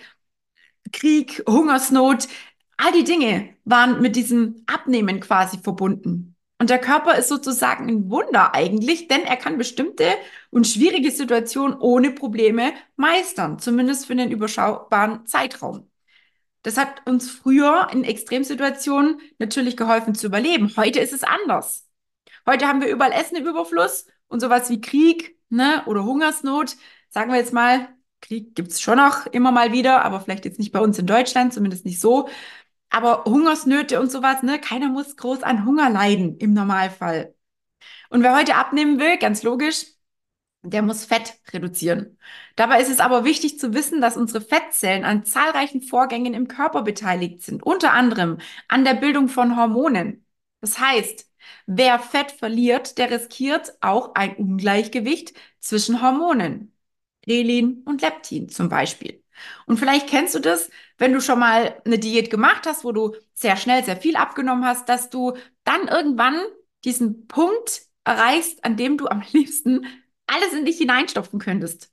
Krieg, 0.92 1.42
Hungersnot, 1.48 2.28
all 2.76 2.92
die 2.92 3.04
Dinge 3.04 3.54
waren 3.64 4.02
mit 4.02 4.16
diesem 4.16 4.62
Abnehmen 4.66 5.20
quasi 5.20 5.58
verbunden. 5.58 6.36
Und 6.58 6.70
der 6.70 6.78
Körper 6.80 7.16
ist 7.16 7.28
sozusagen 7.28 7.88
ein 7.88 8.10
Wunder 8.10 8.54
eigentlich, 8.54 9.08
denn 9.08 9.22
er 9.22 9.36
kann 9.36 9.58
bestimmte 9.58 10.04
und 10.50 10.66
schwierige 10.66 11.10
Situationen 11.10 11.76
ohne 11.78 12.10
Probleme 12.12 12.72
meistern, 12.96 13.58
zumindest 13.58 14.06
für 14.06 14.12
einen 14.12 14.30
überschaubaren 14.30 15.26
Zeitraum. 15.26 15.88
Das 16.64 16.78
hat 16.78 17.06
uns 17.06 17.30
früher 17.30 17.88
in 17.92 18.04
Extremsituationen 18.04 19.20
natürlich 19.38 19.76
geholfen 19.76 20.14
zu 20.14 20.26
überleben. 20.26 20.72
Heute 20.76 20.98
ist 20.98 21.12
es 21.12 21.22
anders. 21.22 21.86
Heute 22.46 22.66
haben 22.66 22.80
wir 22.80 22.88
überall 22.88 23.12
Essen 23.12 23.36
im 23.36 23.46
Überfluss 23.46 24.06
und 24.28 24.40
sowas 24.40 24.70
wie 24.70 24.80
Krieg 24.80 25.38
ne, 25.50 25.82
oder 25.86 26.04
Hungersnot, 26.04 26.76
sagen 27.10 27.30
wir 27.30 27.38
jetzt 27.38 27.52
mal, 27.52 27.88
Krieg 28.22 28.54
gibt's 28.54 28.80
schon 28.80 28.96
noch 28.96 29.26
immer 29.26 29.52
mal 29.52 29.72
wieder, 29.72 30.04
aber 30.04 30.20
vielleicht 30.20 30.46
jetzt 30.46 30.58
nicht 30.58 30.72
bei 30.72 30.80
uns 30.80 30.98
in 30.98 31.06
Deutschland, 31.06 31.52
zumindest 31.52 31.84
nicht 31.84 32.00
so. 32.00 32.28
Aber 32.90 33.24
Hungersnöte 33.24 34.00
und 34.00 34.10
sowas, 34.10 34.42
ne, 34.42 34.58
keiner 34.58 34.88
muss 34.88 35.16
groß 35.16 35.42
an 35.42 35.66
Hunger 35.66 35.90
leiden 35.90 36.38
im 36.38 36.54
Normalfall. 36.54 37.34
Und 38.10 38.22
wer 38.22 38.36
heute 38.36 38.56
abnehmen 38.56 38.98
will, 38.98 39.18
ganz 39.18 39.42
logisch, 39.42 39.86
der 40.64 40.82
muss 40.82 41.04
Fett 41.04 41.34
reduzieren. 41.52 42.18
Dabei 42.56 42.80
ist 42.80 42.90
es 42.90 43.00
aber 43.00 43.24
wichtig 43.24 43.58
zu 43.58 43.74
wissen, 43.74 44.00
dass 44.00 44.16
unsere 44.16 44.40
Fettzellen 44.40 45.04
an 45.04 45.24
zahlreichen 45.24 45.82
Vorgängen 45.82 46.34
im 46.34 46.48
Körper 46.48 46.82
beteiligt 46.82 47.42
sind, 47.42 47.62
unter 47.62 47.92
anderem 47.92 48.38
an 48.68 48.84
der 48.84 48.94
Bildung 48.94 49.28
von 49.28 49.56
Hormonen. 49.56 50.26
Das 50.60 50.78
heißt, 50.78 51.30
wer 51.66 51.98
Fett 51.98 52.32
verliert, 52.32 52.98
der 52.98 53.10
riskiert 53.10 53.74
auch 53.80 54.14
ein 54.14 54.36
Ungleichgewicht 54.36 55.34
zwischen 55.60 56.02
Hormonen. 56.02 56.72
Relin 57.26 57.82
und 57.86 58.02
Leptin 58.02 58.48
zum 58.48 58.68
Beispiel. 58.68 59.22
Und 59.66 59.78
vielleicht 59.78 60.08
kennst 60.08 60.34
du 60.34 60.40
das, 60.40 60.70
wenn 60.98 61.12
du 61.12 61.20
schon 61.20 61.38
mal 61.38 61.80
eine 61.84 61.98
Diät 61.98 62.30
gemacht 62.30 62.66
hast, 62.66 62.84
wo 62.84 62.92
du 62.92 63.14
sehr 63.34 63.56
schnell 63.56 63.84
sehr 63.84 63.96
viel 63.96 64.16
abgenommen 64.16 64.64
hast, 64.64 64.88
dass 64.88 65.10
du 65.10 65.34
dann 65.64 65.88
irgendwann 65.88 66.40
diesen 66.84 67.26
Punkt 67.26 67.82
erreichst, 68.04 68.64
an 68.64 68.76
dem 68.76 68.98
du 68.98 69.06
am 69.08 69.22
liebsten 69.32 69.86
alles 70.26 70.52
in 70.52 70.64
dich 70.64 70.78
hineinstopfen 70.78 71.38
könntest. 71.38 71.90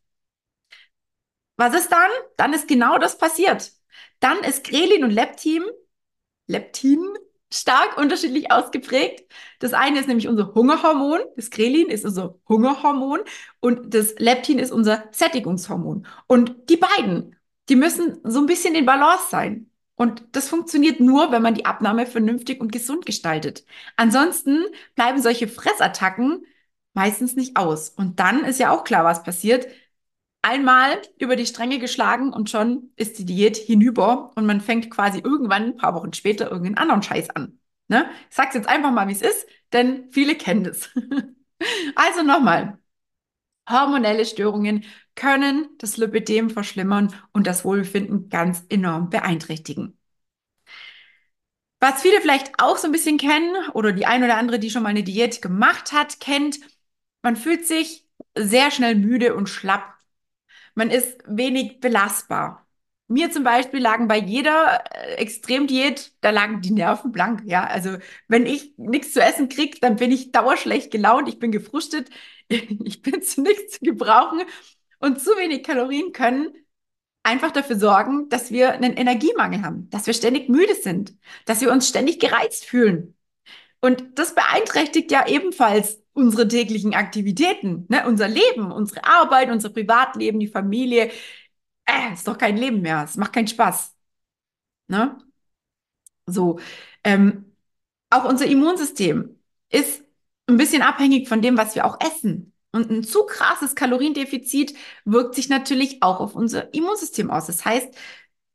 Was 1.57 1.75
ist 1.75 1.91
dann? 1.91 2.09
Dann 2.37 2.53
ist 2.53 2.67
genau 2.67 2.97
das 2.97 3.17
passiert. 3.17 3.71
Dann 4.19 4.39
ist 4.39 4.63
Grelin 4.63 5.03
und 5.03 5.11
Leptin, 5.11 5.63
Leptin 6.47 6.99
stark 7.53 7.97
unterschiedlich 7.97 8.51
ausgeprägt. 8.51 9.31
Das 9.59 9.73
eine 9.73 9.99
ist 9.99 10.07
nämlich 10.07 10.27
unser 10.27 10.53
Hungerhormon. 10.53 11.19
Das 11.35 11.49
Grelin 11.49 11.89
ist 11.89 12.05
unser 12.05 12.39
Hungerhormon 12.47 13.19
und 13.59 13.93
das 13.93 14.15
Leptin 14.17 14.59
ist 14.59 14.71
unser 14.71 15.03
Sättigungshormon. 15.11 16.07
Und 16.27 16.69
die 16.69 16.77
beiden, 16.77 17.35
die 17.69 17.75
müssen 17.75 18.19
so 18.23 18.39
ein 18.39 18.45
bisschen 18.45 18.75
in 18.75 18.85
Balance 18.85 19.25
sein. 19.29 19.69
Und 19.95 20.23
das 20.31 20.49
funktioniert 20.49 20.99
nur, 20.99 21.31
wenn 21.31 21.43
man 21.43 21.53
die 21.53 21.65
Abnahme 21.65 22.07
vernünftig 22.07 22.59
und 22.59 22.71
gesund 22.71 23.05
gestaltet. 23.05 23.65
Ansonsten 23.97 24.65
bleiben 24.95 25.21
solche 25.21 25.47
Fressattacken 25.47 26.43
meistens 26.93 27.35
nicht 27.35 27.57
aus. 27.57 27.89
Und 27.89 28.19
dann 28.19 28.43
ist 28.45 28.59
ja 28.59 28.71
auch 28.71 28.83
klar, 28.83 29.03
was 29.03 29.23
passiert. 29.23 29.67
Einmal 30.41 31.01
über 31.19 31.35
die 31.35 31.45
Stränge 31.45 31.79
geschlagen 31.79 32.33
und 32.33 32.49
schon 32.49 32.91
ist 32.95 33.19
die 33.19 33.25
Diät 33.25 33.57
hinüber 33.57 34.31
und 34.35 34.45
man 34.47 34.59
fängt 34.61 34.89
quasi 34.89 35.19
irgendwann 35.19 35.63
ein 35.63 35.77
paar 35.77 35.93
Wochen 35.93 36.13
später 36.13 36.49
irgendeinen 36.49 36.77
anderen 36.77 37.03
Scheiß 37.03 37.29
an. 37.31 37.59
Ne? 37.87 38.09
Ich 38.29 38.35
sag's 38.35 38.55
jetzt 38.55 38.67
einfach 38.67 38.91
mal, 38.91 39.07
wie 39.07 39.11
es 39.13 39.21
ist, 39.21 39.45
denn 39.71 40.09
viele 40.11 40.35
kennen 40.35 40.63
das. 40.63 40.89
also 41.95 42.23
nochmal. 42.23 42.79
Hormonelle 43.69 44.25
Störungen 44.25 44.85
können 45.15 45.69
das 45.77 45.97
Lipidem 45.97 46.49
verschlimmern 46.49 47.13
und 47.33 47.47
das 47.47 47.63
Wohlbefinden 47.63 48.29
ganz 48.29 48.63
enorm 48.69 49.09
beeinträchtigen. 49.09 49.97
Was 51.79 52.01
viele 52.03 52.21
vielleicht 52.21 52.53
auch 52.61 52.77
so 52.77 52.87
ein 52.87 52.91
bisschen 52.91 53.17
kennen 53.17 53.55
oder 53.73 53.91
die 53.91 54.05
ein 54.05 54.23
oder 54.23 54.37
andere, 54.37 54.59
die 54.59 54.69
schon 54.69 54.83
mal 54.83 54.89
eine 54.89 55.03
Diät 55.03 55.41
gemacht 55.41 55.91
hat, 55.93 56.19
kennt, 56.19 56.59
man 57.21 57.35
fühlt 57.35 57.67
sich 57.67 58.07
sehr 58.35 58.71
schnell 58.71 58.95
müde 58.95 59.35
und 59.35 59.47
schlapp. 59.47 59.95
Man 60.75 60.89
ist 60.89 61.19
wenig 61.27 61.79
belastbar. 61.79 62.67
Mir 63.07 63.29
zum 63.29 63.43
Beispiel 63.43 63.81
lagen 63.81 64.07
bei 64.07 64.17
jeder 64.19 64.83
äh, 64.93 65.15
Extremdiät, 65.15 66.13
da 66.21 66.29
lagen 66.29 66.61
die 66.61 66.71
Nerven 66.71 67.11
blank. 67.11 67.43
Ja, 67.45 67.65
also 67.65 67.97
wenn 68.29 68.45
ich 68.45 68.73
nichts 68.77 69.11
zu 69.13 69.21
essen 69.21 69.49
kriege, 69.49 69.79
dann 69.81 69.97
bin 69.97 70.11
ich 70.11 70.31
dauerschlecht 70.31 70.91
gelaunt, 70.91 71.27
ich 71.27 71.37
bin 71.39 71.51
gefrustet, 71.51 72.09
ich 72.47 73.01
bin 73.01 73.21
zu 73.21 73.41
nichts 73.41 73.79
zu 73.79 73.79
gebrauchen 73.81 74.41
und 74.99 75.19
zu 75.19 75.31
wenig 75.31 75.63
Kalorien 75.63 76.13
können 76.13 76.53
einfach 77.23 77.51
dafür 77.51 77.77
sorgen, 77.77 78.29
dass 78.29 78.51
wir 78.51 78.73
einen 78.73 78.93
Energiemangel 78.95 79.61
haben, 79.63 79.89
dass 79.89 80.07
wir 80.07 80.13
ständig 80.13 80.49
müde 80.49 80.75
sind, 80.75 81.15
dass 81.45 81.61
wir 81.61 81.71
uns 81.71 81.87
ständig 81.87 82.19
gereizt 82.19 82.65
fühlen. 82.65 83.15
Und 83.81 84.17
das 84.17 84.35
beeinträchtigt 84.35 85.11
ja 85.11 85.27
ebenfalls 85.27 86.00
unsere 86.13 86.47
täglichen 86.47 86.93
Aktivitäten, 86.93 87.85
ne? 87.89 88.05
unser 88.07 88.27
Leben, 88.27 88.71
unsere 88.71 89.03
Arbeit, 89.05 89.49
unser 89.49 89.69
Privatleben, 89.69 90.39
die 90.39 90.47
Familie. 90.47 91.11
Äh, 91.85 92.13
ist 92.13 92.27
doch 92.27 92.37
kein 92.37 92.57
Leben 92.57 92.81
mehr. 92.81 93.03
Es 93.05 93.17
macht 93.17 93.33
keinen 93.33 93.47
Spaß. 93.47 93.95
Ne? 94.87 95.17
So. 96.27 96.59
Ähm, 97.03 97.55
auch 98.09 98.25
unser 98.25 98.45
Immunsystem 98.45 99.39
ist 99.69 100.03
ein 100.47 100.57
bisschen 100.57 100.81
abhängig 100.81 101.29
von 101.29 101.41
dem, 101.41 101.57
was 101.57 101.75
wir 101.75 101.85
auch 101.85 101.99
essen. 102.01 102.53
Und 102.73 102.89
ein 102.89 103.03
zu 103.03 103.25
krasses 103.25 103.75
Kaloriendefizit 103.75 104.75
wirkt 105.05 105.35
sich 105.35 105.49
natürlich 105.49 106.03
auch 106.03 106.19
auf 106.19 106.35
unser 106.35 106.73
Immunsystem 106.73 107.29
aus. 107.31 107.47
Das 107.47 107.65
heißt, 107.65 107.93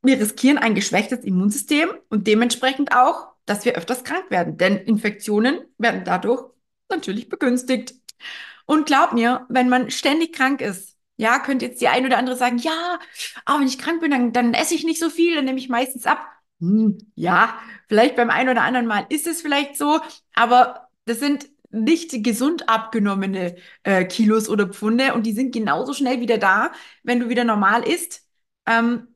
wir 0.03 0.19
riskieren 0.21 0.59
ein 0.59 0.75
geschwächtes 0.75 1.21
Immunsystem 1.25 1.91
und 2.09 2.27
dementsprechend 2.27 2.93
auch, 2.95 3.29
dass 3.45 3.65
wir 3.65 3.75
öfters 3.75 4.05
krank 4.05 4.31
werden. 4.31 4.57
Denn 4.57 4.77
Infektionen 4.77 5.61
werden 5.79 6.03
dadurch 6.05 6.45
natürlich 6.88 7.28
begünstigt. 7.28 7.95
Und 8.66 8.87
glaub 8.87 9.12
mir, 9.12 9.47
wenn 9.49 9.69
man 9.69 9.90
ständig 9.90 10.33
krank 10.33 10.61
ist, 10.61 10.97
ja, 11.16 11.38
könnte 11.38 11.66
jetzt 11.66 11.81
die 11.81 11.88
ein 11.88 12.05
oder 12.05 12.19
andere 12.19 12.37
sagen, 12.37 12.59
ja, 12.59 12.99
aber 13.45 13.61
wenn 13.61 13.69
ich 13.69 13.78
krank 13.78 14.00
bin, 14.00 14.11
dann, 14.11 14.33
dann 14.33 14.55
esse 14.55 14.75
ich 14.75 14.85
nicht 14.85 15.00
so 15.00 15.09
viel, 15.11 15.35
dann 15.35 15.45
nehme 15.47 15.59
ich 15.59 15.69
meistens 15.69 16.07
ab. 16.07 16.26
Hm, 16.61 16.99
ja, 17.14 17.59
vielleicht 17.88 18.16
beim 18.16 18.31
einen 18.31 18.50
oder 18.50 18.62
anderen 18.62 18.87
Mal 18.87 19.07
ist 19.09 19.26
es 19.26 19.43
vielleicht 19.43 19.76
so, 19.76 20.00
aber 20.35 20.88
das 21.05 21.21
sind 21.21 21.49
nicht 21.71 22.25
gesund 22.25 22.69
abgenommene 22.69 23.57
äh, 23.83 24.05
Kilos 24.05 24.49
oder 24.49 24.69
Pfunde 24.69 25.14
und 25.14 25.25
die 25.25 25.33
sind 25.33 25.52
genauso 25.52 25.93
schnell 25.93 26.21
wieder 26.21 26.38
da, 26.38 26.73
wenn 27.02 27.21
du 27.21 27.28
wieder 27.28 27.45
normal 27.45 27.83
isst, 27.87 28.26
ähm, 28.66 29.09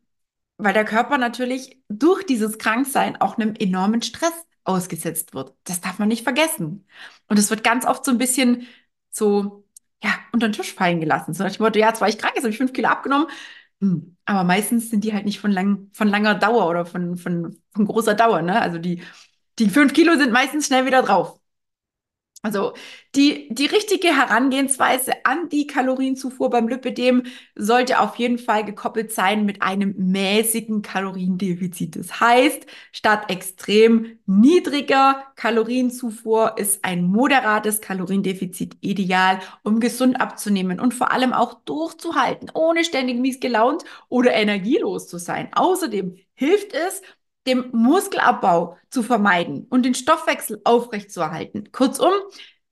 weil 0.59 0.75
der 0.75 0.85
Körper 0.85 1.19
natürlich 1.19 1.83
durch 1.89 2.25
dieses 2.25 2.59
Kranksein 2.59 3.21
auch 3.21 3.39
einem 3.39 3.55
enormen 3.59 4.03
Stress 4.03 4.35
ausgesetzt 4.71 5.35
wird. 5.35 5.55
Das 5.65 5.81
darf 5.81 5.99
man 5.99 6.09
nicht 6.09 6.25
vergessen. 6.25 6.87
Und 7.29 7.39
es 7.39 7.51
wird 7.51 7.65
ganz 7.65 7.85
oft 7.87 8.05
so 8.05 8.11
ein 8.11 8.19
bisschen 8.19 8.67
so, 9.11 9.65
ja, 10.03 10.11
unter 10.33 10.49
den 10.49 10.53
Tisch 10.53 10.73
fallen 10.75 11.01
gelassen. 11.01 11.33
Dem 11.35 11.53
Motto, 11.59 11.79
ja, 11.79 11.95
zwar 11.95 12.09
ich 12.09 12.19
krank, 12.19 12.35
jetzt 12.35 12.45
habe 12.45 12.53
ich 12.53 12.59
fünf 12.59 12.73
Kilo 12.73 12.89
abgenommen, 12.89 13.29
hm, 13.81 14.17
aber 14.27 14.45
meistens 14.45 14.91
sind 14.91 15.05
die 15.05 15.15
halt 15.15 15.25
nicht 15.25 15.41
von, 15.41 15.51
lang, 15.51 15.91
von 15.95 16.09
langer 16.09 16.35
Dauer 16.35 16.69
oder 16.69 16.87
von, 16.87 17.17
von, 17.17 17.57
von 17.73 17.87
großer 17.87 18.15
Dauer. 18.15 18.43
Ne? 18.43 18.61
Also 18.61 18.79
die, 18.79 19.03
die 19.59 19.71
fünf 19.71 19.93
Kilo 19.95 20.17
sind 20.17 20.33
meistens 20.33 20.67
schnell 20.67 20.87
wieder 20.87 21.03
drauf. 21.03 21.40
Also 22.43 22.73
die, 23.15 23.49
die 23.53 23.67
richtige 23.67 24.09
Herangehensweise 24.17 25.13
an 25.25 25.51
die 25.51 25.67
Kalorienzufuhr 25.67 26.49
beim 26.49 26.69
Lipidem 26.69 27.25
sollte 27.55 28.01
auf 28.01 28.17
jeden 28.17 28.39
Fall 28.39 28.65
gekoppelt 28.65 29.13
sein 29.13 29.45
mit 29.45 29.61
einem 29.61 29.95
mäßigen 29.99 30.81
Kaloriendefizit. 30.81 31.97
Das 31.97 32.19
heißt, 32.19 32.65
statt 32.93 33.31
extrem 33.31 34.19
niedriger 34.25 35.23
Kalorienzufuhr 35.37 36.55
ist 36.57 36.83
ein 36.83 37.05
moderates 37.05 37.83
Kaloriendefizit 37.83 38.79
ideal, 38.81 39.41
um 39.63 39.79
gesund 39.79 40.19
abzunehmen 40.19 40.81
und 40.81 40.95
vor 40.95 41.13
allem 41.13 41.35
auch 41.35 41.61
durchzuhalten, 41.65 42.51
ohne 42.55 42.85
ständig 42.85 43.19
mies 43.19 43.41
gelaunt 43.41 43.85
oder 44.09 44.33
energielos 44.33 45.09
zu 45.09 45.19
sein. 45.19 45.51
Außerdem 45.53 46.17
hilft 46.35 46.73
es, 46.73 47.03
dem 47.47 47.71
Muskelabbau 47.73 48.79
zu 48.91 49.03
vermeiden 49.03 49.67
und 49.71 49.85
den 49.85 49.95
Stoffwechsel 49.95 50.61
aufrechtzuerhalten. 50.65 51.73
Kurzum, 51.73 52.13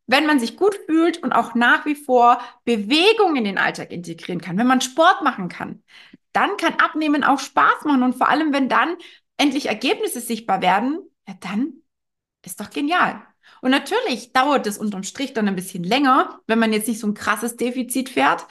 wenn 0.06 0.26
man 0.26 0.40
sich 0.40 0.56
gut 0.56 0.76
fühlt 0.86 1.22
und 1.22 1.32
auch 1.32 1.54
nach 1.54 1.86
wie 1.86 1.94
vor 1.94 2.40
Bewegung 2.64 3.36
in 3.36 3.44
den 3.44 3.58
Alltag 3.58 3.90
integrieren 3.92 4.40
kann, 4.40 4.58
wenn 4.58 4.66
man 4.66 4.80
Sport 4.80 5.22
machen 5.22 5.48
kann, 5.48 5.82
dann 6.32 6.56
kann 6.56 6.74
Abnehmen 6.74 7.24
auch 7.24 7.38
Spaß 7.40 7.84
machen 7.84 8.02
und 8.02 8.16
vor 8.16 8.28
allem, 8.28 8.52
wenn 8.52 8.68
dann 8.68 8.96
endlich 9.36 9.66
Ergebnisse 9.66 10.20
sichtbar 10.20 10.62
werden, 10.62 11.00
ja, 11.26 11.34
dann 11.40 11.82
ist 12.44 12.60
doch 12.60 12.70
genial. 12.70 13.22
Und 13.60 13.70
natürlich 13.70 14.32
dauert 14.32 14.66
es 14.66 14.78
unterm 14.78 15.02
Strich 15.02 15.32
dann 15.34 15.48
ein 15.48 15.56
bisschen 15.56 15.84
länger, 15.84 16.40
wenn 16.46 16.58
man 16.58 16.72
jetzt 16.72 16.88
nicht 16.88 17.00
so 17.00 17.06
ein 17.06 17.14
krasses 17.14 17.56
Defizit 17.56 18.08
fährt. 18.10 18.46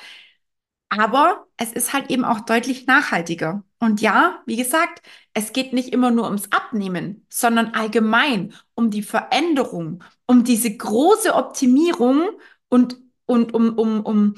Aber 0.90 1.48
es 1.58 1.74
ist 1.74 1.94
halt 1.94 2.10
eben 2.12 2.26
auch 2.26 2.42
deutlich 2.42 2.88
nachhaltiger. 2.88 3.64
Und 3.80 4.02
ja, 4.02 4.42
wie 4.46 4.56
gesagt, 4.56 5.02
es 5.34 5.54
geht 5.54 5.72
nicht 5.74 5.90
immer 5.94 6.10
nur 6.10 6.26
ums 6.26 6.52
Abnehmen, 6.52 7.26
sondern 7.30 7.74
allgemein 7.76 8.54
um 8.74 8.90
die 8.90 9.04
Veränderung, 9.04 10.04
um 10.26 10.44
diese 10.44 10.76
große 10.76 11.34
Optimierung 11.36 12.30
und, 12.70 13.00
und 13.26 13.54
um, 13.54 13.78
um, 13.78 14.02
um, 14.02 14.36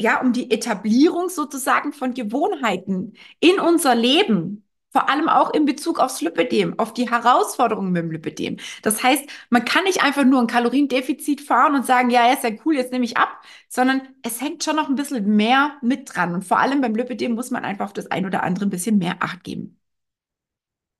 ja, 0.00 0.20
um 0.20 0.32
die 0.32 0.50
Etablierung 0.50 1.28
sozusagen 1.28 1.92
von 1.92 2.14
Gewohnheiten 2.14 3.14
in 3.40 3.58
unser 3.58 3.94
Leben. 3.94 4.64
Vor 4.92 5.08
allem 5.08 5.28
auch 5.28 5.52
in 5.54 5.64
Bezug 5.64 5.98
aufs 5.98 6.20
Lipidem, 6.20 6.78
auf 6.78 6.92
die 6.92 7.10
Herausforderungen 7.10 7.92
mit 7.92 8.02
dem 8.02 8.10
Lipidem. 8.10 8.58
Das 8.82 9.02
heißt, 9.02 9.24
man 9.50 9.64
kann 9.64 9.84
nicht 9.84 10.02
einfach 10.04 10.24
nur 10.24 10.40
ein 10.40 10.46
Kaloriendefizit 10.46 11.40
fahren 11.40 11.74
und 11.74 11.86
sagen, 11.86 12.10
ja, 12.10 12.30
ist 12.32 12.44
ja 12.44 12.50
cool, 12.64 12.76
jetzt 12.76 12.92
nehme 12.92 13.04
ich 13.06 13.16
ab, 13.16 13.40
sondern 13.68 14.02
es 14.22 14.40
hängt 14.42 14.62
schon 14.64 14.76
noch 14.76 14.88
ein 14.88 14.94
bisschen 14.94 15.34
mehr 15.36 15.76
mit 15.82 16.14
dran. 16.14 16.34
Und 16.34 16.44
vor 16.44 16.58
allem 16.58 16.80
beim 16.82 16.94
Lipidem 16.94 17.32
muss 17.34 17.50
man 17.50 17.64
einfach 17.64 17.86
auf 17.86 17.92
das 17.94 18.10
ein 18.10 18.26
oder 18.26 18.42
andere 18.42 18.66
ein 18.66 18.70
bisschen 18.70 18.98
mehr 18.98 19.16
Acht 19.20 19.42
geben. 19.44 19.78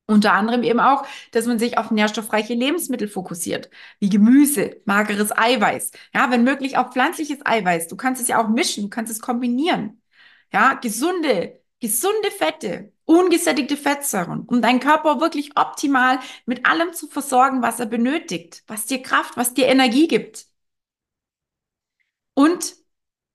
Unter 0.06 0.32
anderem 0.34 0.62
eben 0.62 0.80
auch, 0.80 1.06
dass 1.30 1.46
man 1.46 1.58
sich 1.58 1.78
auf 1.78 1.90
nährstoffreiche 1.90 2.54
Lebensmittel 2.54 3.08
fokussiert, 3.08 3.70
wie 4.00 4.08
Gemüse, 4.10 4.80
mageres 4.84 5.30
Eiweiß. 5.36 5.92
Ja, 6.12 6.30
wenn 6.30 6.44
möglich 6.44 6.76
auch 6.76 6.92
pflanzliches 6.92 7.38
Eiweiß. 7.46 7.88
Du 7.88 7.96
kannst 7.96 8.20
es 8.20 8.28
ja 8.28 8.42
auch 8.42 8.48
mischen, 8.48 8.82
du 8.84 8.90
kannst 8.90 9.10
es 9.12 9.20
kombinieren. 9.20 10.02
Ja, 10.52 10.74
gesunde, 10.74 11.61
gesunde 11.82 12.30
Fette, 12.30 12.92
ungesättigte 13.06 13.76
Fettsäuren, 13.76 14.42
um 14.46 14.62
deinen 14.62 14.78
Körper 14.78 15.20
wirklich 15.20 15.56
optimal 15.56 16.20
mit 16.46 16.64
allem 16.64 16.92
zu 16.92 17.08
versorgen, 17.08 17.60
was 17.60 17.80
er 17.80 17.86
benötigt, 17.86 18.62
was 18.68 18.86
dir 18.86 19.02
Kraft, 19.02 19.36
was 19.36 19.52
dir 19.52 19.66
Energie 19.66 20.06
gibt. 20.06 20.46
Und 22.34 22.76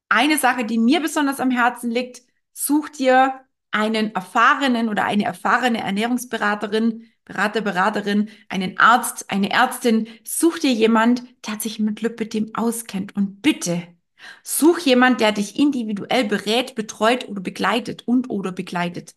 eine 0.07 0.37
Sache, 0.37 0.63
die 0.63 0.77
mir 0.77 1.01
besonders 1.01 1.41
am 1.41 1.51
Herzen 1.51 1.91
liegt, 1.91 2.21
such 2.53 2.87
dir 2.87 3.41
einen 3.71 4.15
erfahrenen 4.15 4.87
oder 4.87 5.03
eine 5.03 5.25
erfahrene 5.25 5.81
Ernährungsberaterin, 5.81 7.11
Berater, 7.25 7.59
Beraterin, 7.59 8.29
einen 8.47 8.79
Arzt, 8.79 9.29
eine 9.29 9.51
Ärztin, 9.51 10.07
such 10.23 10.59
dir 10.59 10.71
jemand, 10.71 11.23
der 11.45 11.59
sich 11.59 11.79
mit 11.79 11.99
Lipidem 12.01 12.55
auskennt 12.55 13.13
und 13.17 13.41
bitte 13.41 13.96
such 14.43 14.79
jemand, 14.79 15.21
der 15.21 15.31
dich 15.31 15.57
individuell 15.59 16.25
berät, 16.25 16.75
betreut 16.75 17.27
oder 17.29 17.41
begleitet 17.41 18.03
und 18.07 18.29
oder 18.29 18.51
begleitet 18.51 19.15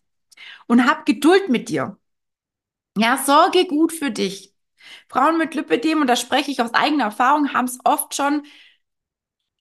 und 0.67 0.87
hab 0.89 1.05
Geduld 1.05 1.49
mit 1.49 1.69
dir. 1.69 1.97
Ja, 2.97 3.17
sorge 3.17 3.65
gut 3.67 3.93
für 3.93 4.11
dich. 4.11 4.53
Frauen 5.09 5.37
mit 5.37 5.55
Lipidem, 5.55 6.01
und 6.01 6.07
da 6.07 6.15
spreche 6.15 6.51
ich 6.51 6.61
aus 6.61 6.73
eigener 6.73 7.05
Erfahrung, 7.05 7.53
haben 7.53 7.65
es 7.65 7.79
oft 7.85 8.15
schon 8.15 8.43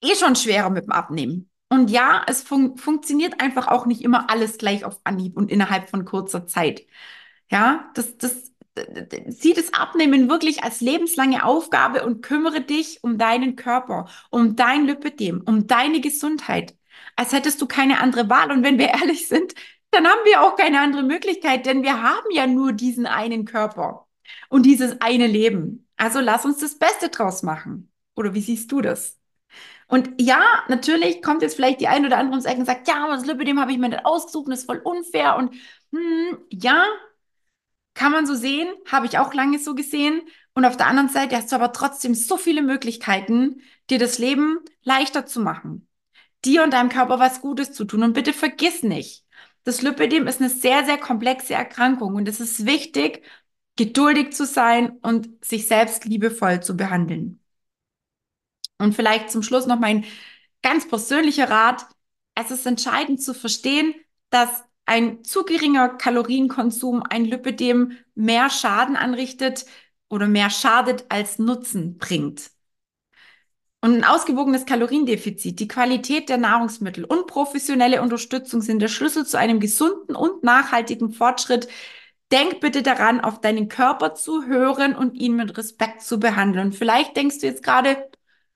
eh 0.03 0.15
schon 0.15 0.37
schwerer 0.37 0.71
mit 0.71 0.85
dem 0.85 0.93
Abnehmen. 0.93 1.51
Und 1.69 1.91
ja, 1.91 2.25
es 2.27 2.43
fun 2.43 2.77
funktioniert 2.77 3.41
einfach 3.41 3.69
auch 3.69 3.87
nicht 3.87 4.03
immer 4.03 4.29
alles 4.31 4.59
gleich 4.59 4.85
auf 4.85 5.01
Anhieb 5.05 5.37
und 5.37 5.51
innerhalb 5.51 5.89
von 5.89 6.05
kurzer 6.05 6.47
Zeit. 6.47 6.87
Ja, 7.51 7.91
das, 7.95 8.17
das 8.19 8.50
sieh 9.29 9.53
das 9.53 9.73
Abnehmen 9.75 10.29
wirklich 10.29 10.63
als 10.63 10.81
lebenslange 10.81 11.45
Aufgabe 11.45 12.05
und 12.05 12.23
kümmere 12.23 12.61
dich 12.61 13.03
um 13.03 13.19
deinen 13.19 13.57
Körper, 13.57 14.09
um 14.31 14.57
dein 14.57 14.87
Lipidem, 14.87 15.43
um 15.45 15.67
deine 15.67 16.01
Gesundheit, 16.01 16.75
als 17.17 17.33
hättest 17.33 17.61
du 17.61 17.67
keine 17.67 18.01
andere 18.01 18.29
Wahl. 18.29 18.51
Und 18.51 18.63
wenn 18.63 18.79
wir 18.79 18.89
ehrlich 19.01 19.29
sind, 19.29 19.55
dann 19.91 20.07
haben 20.07 20.21
wir 20.25 20.43
auch 20.43 20.57
keine 20.57 20.81
andere 20.81 21.03
Möglichkeit, 21.03 21.67
denn 21.67 21.83
wir 21.83 22.03
haben 22.03 22.31
ja 22.33 22.47
nur 22.47 22.73
diesen 22.73 23.07
einen 23.07 23.45
Körper 23.45 24.07
und 24.49 24.65
dieses 24.65 25.01
eine 25.01 25.27
Leben. 25.27 25.89
Also 25.97 26.21
lass 26.21 26.45
uns 26.45 26.59
das 26.59 26.79
Beste 26.79 27.09
draus 27.09 27.43
machen. 27.43 27.93
Oder 28.15 28.35
wie 28.35 28.41
siehst 28.41 28.71
du 28.71 28.81
das? 28.81 29.19
Und 29.89 30.11
ja, 30.21 30.41
natürlich 30.69 31.21
kommt 31.23 31.43
jetzt 31.43 31.57
vielleicht 31.57 31.81
die 31.81 31.89
ein 31.89 32.07
oder 32.07 32.17
andere 32.19 32.33
ums 32.35 32.45
Eck 32.45 32.59
und 32.59 32.65
sagt, 32.67 32.87
ja, 32.87 33.05
aber 33.05 33.15
das 33.15 33.27
Lipidem 33.27 33.59
habe 33.61 33.73
ich 33.73 33.79
mir 33.79 33.89
nicht 33.89 34.07
ausgesucht 34.07 34.47
und 34.47 34.53
ist 34.53 34.67
voll 34.67 34.79
unfair. 34.79 35.37
Und 35.37 35.55
hm, 35.93 36.39
ja, 36.51 36.87
kann 38.01 38.13
man 38.13 38.25
so 38.25 38.35
sehen, 38.35 38.67
habe 38.91 39.05
ich 39.05 39.19
auch 39.19 39.35
lange 39.35 39.59
so 39.59 39.75
gesehen. 39.75 40.23
Und 40.55 40.65
auf 40.65 40.79
der 40.79 40.87
anderen 40.87 41.11
Seite 41.11 41.37
hast 41.37 41.53
du 41.53 41.57
aber 41.57 41.71
trotzdem 41.71 42.15
so 42.15 42.39
viele 42.39 42.63
Möglichkeiten, 42.63 43.61
dir 43.91 43.99
das 43.99 44.17
Leben 44.17 44.61
leichter 44.83 45.27
zu 45.27 45.39
machen, 45.39 45.87
dir 46.43 46.65
und 46.65 46.73
deinem 46.73 46.89
Körper 46.89 47.19
was 47.19 47.43
Gutes 47.43 47.75
zu 47.75 47.85
tun. 47.85 48.03
Und 48.03 48.15
bitte 48.15 48.33
vergiss 48.33 48.83
nicht, 48.83 49.27
das 49.65 49.83
Lipidem 49.83 50.27
ist 50.27 50.41
eine 50.41 50.49
sehr, 50.49 50.87
sehr 50.87 50.97
komplexe 50.97 51.53
Erkrankung 51.53 52.15
und 52.15 52.27
es 52.27 52.41
ist 52.41 52.65
wichtig, 52.65 53.23
geduldig 53.77 54.33
zu 54.33 54.47
sein 54.47 54.97
und 55.03 55.45
sich 55.45 55.69
selbst 55.69 56.07
liebevoll 56.07 56.63
zu 56.63 56.79
behandeln. 56.79 57.39
Und 58.79 58.95
vielleicht 58.95 59.31
zum 59.31 59.43
Schluss 59.43 59.67
noch 59.67 59.79
mein 59.79 60.07
ganz 60.63 60.89
persönlicher 60.89 61.51
Rat. 61.51 61.87
Es 62.35 62.51
ist 62.51 62.65
entscheidend 62.65 63.23
zu 63.23 63.35
verstehen, 63.35 63.95
dass 64.31 64.65
ein 64.91 65.23
zu 65.23 65.45
geringer 65.45 65.89
Kalorienkonsum 65.89 67.05
ein 67.09 67.25
Lipidem 67.25 67.93
mehr 68.17 68.51
Schaden 68.51 68.97
anrichtet 68.97 69.65
oder 70.09 70.27
mehr 70.27 70.51
schadet 70.51 71.05
als 71.11 71.39
Nutzen 71.39 71.97
bringt. 71.97 72.51
Und 73.81 73.95
ein 73.95 74.05
ausgewogenes 74.05 74.67
Kaloriendefizit, 74.67 75.61
die 75.61 75.69
Qualität 75.69 76.29
der 76.29 76.39
Nahrungsmittel 76.39 77.05
und 77.05 77.29
professionelle 77.29 78.03
Unterstützung 78.03 78.63
sind 78.63 78.81
der 78.81 78.89
Schlüssel 78.89 79.25
zu 79.25 79.39
einem 79.39 79.61
gesunden 79.61 80.17
und 80.17 80.43
nachhaltigen 80.43 81.13
Fortschritt. 81.13 81.69
Denk 82.33 82.59
bitte 82.59 82.83
daran, 82.83 83.21
auf 83.21 83.41
deinen 83.41 83.69
Körper 83.69 84.17
zu 84.17 84.47
hören 84.47 84.97
und 84.97 85.15
ihn 85.15 85.37
mit 85.37 85.57
Respekt 85.57 86.03
zu 86.03 86.19
behandeln. 86.19 86.73
vielleicht 86.73 87.17
denkst 87.17 87.39
du 87.39 87.47
jetzt 87.47 87.63
gerade, 87.63 88.10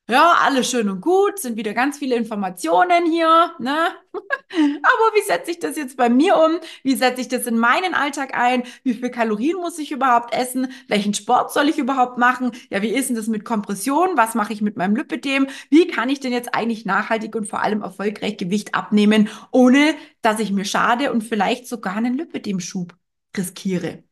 ja, 0.09 0.35
alles 0.43 0.69
schön 0.71 0.91
und 0.91 1.01
gut, 1.01 1.39
sind 1.39 1.57
wieder 1.57 1.73
ganz 1.73 1.99
viele 1.99 2.15
Informationen 2.17 3.11
hier, 3.11 3.55
ne? 3.59 3.89
Aber 4.13 5.15
wie 5.15 5.23
setze 5.27 5.51
ich 5.51 5.59
das 5.59 5.77
jetzt 5.77 5.97
bei 5.97 6.09
mir 6.11 6.37
um? 6.37 6.59
Wie 6.83 6.95
setze 6.95 7.23
ich 7.23 7.29
das 7.29 7.47
in 7.47 7.59
meinen 7.59 7.95
Alltag 7.95 8.35
ein? 8.37 8.65
Wie 8.83 8.95
viel 8.95 9.11
Kalorien 9.11 9.57
muss 9.57 9.79
ich 9.79 9.93
überhaupt 9.93 10.35
essen? 10.35 10.69
Welchen 10.89 11.15
Sport 11.15 11.53
soll 11.53 11.69
ich 11.71 11.79
überhaupt 11.79 12.19
machen? 12.19 12.53
Ja, 12.71 12.83
wie 12.83 12.91
ist 12.95 13.09
denn 13.09 13.17
das 13.17 13.29
mit 13.29 13.45
Kompression? 13.45 14.11
Was 14.17 14.35
mache 14.35 14.53
ich 14.53 14.61
mit 14.61 14.77
meinem 14.77 14.95
Lipidem? 14.95 15.47
Wie 15.71 15.87
kann 15.89 16.11
ich 16.11 16.21
denn 16.21 16.33
jetzt 16.33 16.55
eigentlich 16.55 16.85
nachhaltig 16.85 17.35
und 17.35 17.49
vor 17.49 17.63
allem 17.63 17.83
erfolgreich 17.83 18.37
Gewicht 18.37 18.75
abnehmen, 18.75 19.29
ohne 19.53 19.95
dass 20.23 20.39
ich 20.39 20.53
mir 20.53 20.67
schade 20.67 21.13
und 21.13 21.23
vielleicht 21.23 21.67
sogar 21.67 21.97
einen 21.97 22.15
Lipidem-Schub 22.19 22.95
riskiere? 23.37 24.05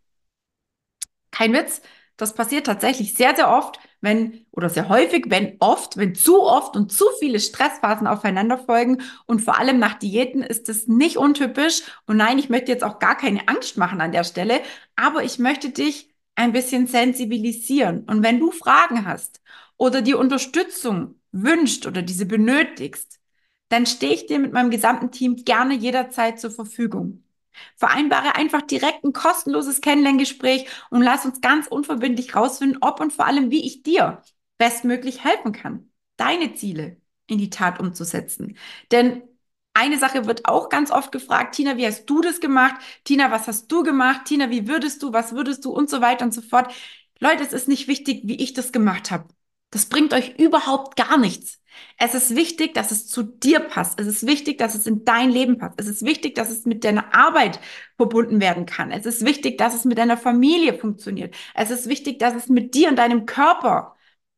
Kein 1.30 1.52
Witz. 1.52 1.82
Das 2.22 2.34
passiert 2.34 2.66
tatsächlich 2.66 3.14
sehr, 3.14 3.34
sehr 3.34 3.50
oft, 3.50 3.80
wenn, 4.00 4.46
oder 4.52 4.68
sehr 4.70 4.88
häufig, 4.88 5.24
wenn 5.26 5.56
oft, 5.58 5.96
wenn 5.96 6.14
zu 6.14 6.40
oft 6.40 6.76
und 6.76 6.92
zu 6.92 7.04
viele 7.18 7.40
Stressphasen 7.40 8.06
aufeinander 8.06 8.58
folgen. 8.58 9.02
Und 9.26 9.40
vor 9.40 9.58
allem 9.58 9.80
nach 9.80 9.94
Diäten 9.98 10.44
ist 10.44 10.68
es 10.68 10.86
nicht 10.86 11.16
untypisch. 11.16 11.82
Und 12.06 12.18
nein, 12.18 12.38
ich 12.38 12.48
möchte 12.48 12.70
jetzt 12.70 12.84
auch 12.84 13.00
gar 13.00 13.16
keine 13.16 13.48
Angst 13.48 13.76
machen 13.76 14.00
an 14.00 14.12
der 14.12 14.22
Stelle, 14.22 14.60
aber 14.94 15.24
ich 15.24 15.40
möchte 15.40 15.70
dich 15.70 16.14
ein 16.36 16.52
bisschen 16.52 16.86
sensibilisieren. 16.86 18.04
Und 18.04 18.22
wenn 18.22 18.38
du 18.38 18.52
Fragen 18.52 19.04
hast 19.04 19.40
oder 19.76 20.00
die 20.00 20.14
Unterstützung 20.14 21.16
wünscht 21.32 21.86
oder 21.86 22.02
diese 22.02 22.26
benötigst, 22.26 23.18
dann 23.68 23.84
stehe 23.84 24.14
ich 24.14 24.26
dir 24.26 24.38
mit 24.38 24.52
meinem 24.52 24.70
gesamten 24.70 25.10
Team 25.10 25.34
gerne 25.44 25.74
jederzeit 25.74 26.38
zur 26.38 26.52
Verfügung. 26.52 27.24
Vereinbare 27.76 28.34
einfach 28.34 28.62
direkt 28.62 29.04
ein 29.04 29.12
kostenloses 29.12 29.80
Kennenlerngespräch 29.80 30.66
und 30.90 31.02
lass 31.02 31.24
uns 31.24 31.40
ganz 31.40 31.66
unverbindlich 31.66 32.34
rausfinden, 32.34 32.78
ob 32.80 33.00
und 33.00 33.12
vor 33.12 33.26
allem, 33.26 33.50
wie 33.50 33.64
ich 33.66 33.82
dir 33.82 34.22
bestmöglich 34.58 35.24
helfen 35.24 35.52
kann, 35.52 35.90
deine 36.16 36.54
Ziele 36.54 36.96
in 37.26 37.38
die 37.38 37.50
Tat 37.50 37.80
umzusetzen. 37.80 38.56
Denn 38.90 39.22
eine 39.74 39.98
Sache 39.98 40.26
wird 40.26 40.46
auch 40.46 40.68
ganz 40.68 40.90
oft 40.90 41.12
gefragt, 41.12 41.54
Tina, 41.54 41.76
wie 41.76 41.86
hast 41.86 42.06
du 42.06 42.20
das 42.20 42.40
gemacht? 42.40 42.76
Tina, 43.04 43.30
was 43.30 43.48
hast 43.48 43.70
du 43.72 43.82
gemacht? 43.82 44.26
Tina, 44.26 44.50
wie 44.50 44.68
würdest 44.68 45.02
du, 45.02 45.12
was 45.12 45.32
würdest 45.34 45.64
du 45.64 45.70
und 45.72 45.88
so 45.88 46.00
weiter 46.00 46.24
und 46.24 46.34
so 46.34 46.42
fort. 46.42 46.72
Leute, 47.20 47.42
es 47.42 47.52
ist 47.52 47.68
nicht 47.68 47.88
wichtig, 47.88 48.22
wie 48.24 48.36
ich 48.36 48.52
das 48.52 48.72
gemacht 48.72 49.10
habe. 49.10 49.28
Das 49.72 49.86
bringt 49.86 50.12
euch 50.14 50.38
überhaupt 50.38 50.96
gar 50.96 51.18
nichts. 51.18 51.60
Es 51.98 52.14
ist 52.14 52.36
wichtig, 52.36 52.74
dass 52.74 52.90
es 52.90 53.06
zu 53.08 53.22
dir 53.22 53.58
passt. 53.60 53.98
Es 53.98 54.06
ist 54.06 54.26
wichtig, 54.26 54.58
dass 54.58 54.74
es 54.74 54.86
in 54.86 55.04
dein 55.06 55.30
Leben 55.30 55.56
passt. 55.58 55.80
Es 55.80 55.88
ist 55.88 56.04
wichtig, 56.04 56.34
dass 56.34 56.50
es 56.50 56.66
mit 56.66 56.84
deiner 56.84 57.14
Arbeit 57.14 57.58
verbunden 57.96 58.40
werden 58.40 58.66
kann. 58.66 58.90
Es 58.92 59.06
ist 59.06 59.24
wichtig, 59.24 59.56
dass 59.58 59.74
es 59.74 59.86
mit 59.86 59.96
deiner 59.96 60.18
Familie 60.18 60.74
funktioniert. 60.74 61.34
Es 61.54 61.70
ist 61.70 61.88
wichtig, 61.88 62.18
dass 62.18 62.34
es 62.34 62.48
mit 62.48 62.74
dir 62.74 62.90
und 62.90 62.96
deinem 62.96 63.24
Körper, 63.24 63.96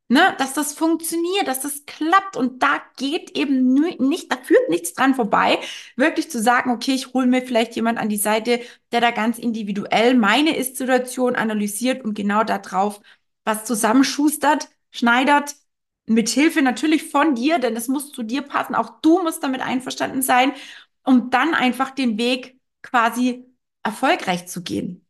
ne, 0.09 0.35
dass 0.39 0.55
das 0.55 0.75
funktioniert, 0.75 1.49
dass 1.49 1.61
das 1.61 1.85
klappt. 1.87 2.37
Und 2.37 2.63
da 2.63 2.81
geht 2.97 3.37
eben 3.37 3.75
nicht, 3.75 4.31
da 4.31 4.37
führt 4.37 4.69
nichts 4.69 4.95
dran 4.95 5.17
vorbei, 5.17 5.59
wirklich 5.97 6.31
zu 6.31 6.41
sagen, 6.41 6.71
okay, 6.71 6.95
ich 6.95 7.13
hole 7.13 7.27
mir 7.27 7.43
vielleicht 7.43 7.75
jemand 7.75 7.99
an 7.99 8.09
die 8.09 8.17
Seite, 8.19 8.61
der 8.93 9.01
da 9.01 9.11
ganz 9.11 9.39
individuell 9.41 10.15
meine 10.15 10.57
Ist-Situation 10.57 11.35
analysiert 11.35 12.05
und 12.05 12.15
genau 12.15 12.45
darauf 12.45 13.01
was 13.45 13.65
zusammenschustert, 13.65 14.69
schneidert, 14.95 15.55
mit 16.07 16.29
Hilfe 16.29 16.63
natürlich 16.63 17.11
von 17.11 17.35
dir, 17.35 17.59
denn 17.59 17.77
es 17.77 17.89
muss 17.89 18.13
zu 18.13 18.23
dir 18.23 18.43
passen. 18.43 18.75
Auch 18.75 19.01
du 19.01 19.23
musst 19.23 19.43
damit 19.43 19.61
einverstanden 19.63 20.23
sein, 20.23 20.53
um 21.03 21.31
dann 21.31 21.55
einfach 21.55 21.91
den 21.91 22.19
Weg 22.19 22.59
quasi 22.83 23.45
erfolgreich 23.83 24.47
zu 24.47 24.63
gehen. 24.63 25.05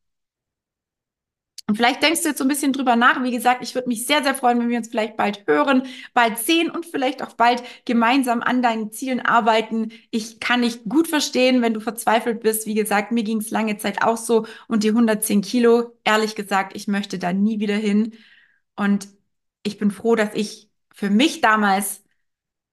Und 1.67 1.77
vielleicht 1.77 2.03
denkst 2.03 2.23
du 2.23 2.29
jetzt 2.29 2.39
so 2.39 2.45
ein 2.45 2.49
bisschen 2.49 2.75
drüber 2.75 2.95
nach. 2.95 3.23
Wie 3.23 3.31
gesagt, 3.31 3.63
ich 3.63 3.75
würde 3.75 3.89
mich 3.89 4.07
sehr, 4.07 4.23
sehr 4.23 4.35
freuen, 4.35 4.61
wenn 4.61 4.69
wir 4.69 4.77
uns 4.77 4.89
vielleicht 4.89 5.17
bald 5.17 5.47
hören, 5.47 5.85
bald 6.13 6.37
sehen 6.39 6.71
und 6.71 6.85
vielleicht 6.85 7.23
auch 7.23 7.33
bald 7.35 7.63
gemeinsam 7.87 8.43
an 8.43 8.61
deinen 8.61 8.93
Zielen 8.93 9.21
arbeiten. 9.21 9.91
Ich 10.11 10.41
kann 10.41 10.61
dich 10.61 10.85
gut 10.85 11.09
verstehen, 11.09 11.63
wenn 11.63 11.73
du 11.73 11.81
verzweifelt 11.81 12.41
bist. 12.41 12.67
Wie 12.67 12.75
gesagt, 12.75 13.13
mir 13.13 13.23
ging 13.23 13.39
es 13.39 13.51
lange 13.51 13.79
Zeit 13.79 14.03
auch 14.03 14.19
so 14.19 14.47
und 14.69 14.85
die 14.85 14.91
110 14.91 15.41
Kilo, 15.41 15.97
ehrlich 16.05 16.35
gesagt, 16.35 16.77
ich 16.77 16.87
möchte 16.87 17.19
da 17.19 17.33
nie 17.33 17.61
wieder 17.61 17.77
hin. 17.77 18.13
Und 18.77 19.09
ich 19.65 19.79
bin 19.79 19.91
froh, 19.91 20.15
dass 20.15 20.35
ich 20.35 20.71
für 20.95 21.11
mich 21.11 21.41
damals 21.41 22.05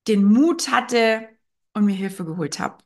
den 0.08 0.24
Mut 0.24 0.70
hatte 0.72 1.28
und 1.74 1.86
mir 1.86 1.96
Hilfe 1.96 2.26
geholt 2.26 2.60
habe. 2.60 2.84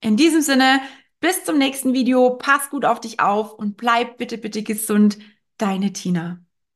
In 0.00 0.16
diesem 0.16 0.42
Sinne, 0.42 0.80
bis 1.20 1.44
zum 1.44 1.58
nächsten 1.58 1.94
Video, 1.94 2.36
pass 2.36 2.70
gut 2.70 2.84
auf 2.84 3.00
dich 3.00 3.20
auf 3.20 3.52
und 3.54 3.76
bleib 3.76 4.18
bitte, 4.18 4.38
bitte 4.38 4.62
gesund. 4.62 5.18
Deine 5.58 5.92
Tina. 5.92 6.44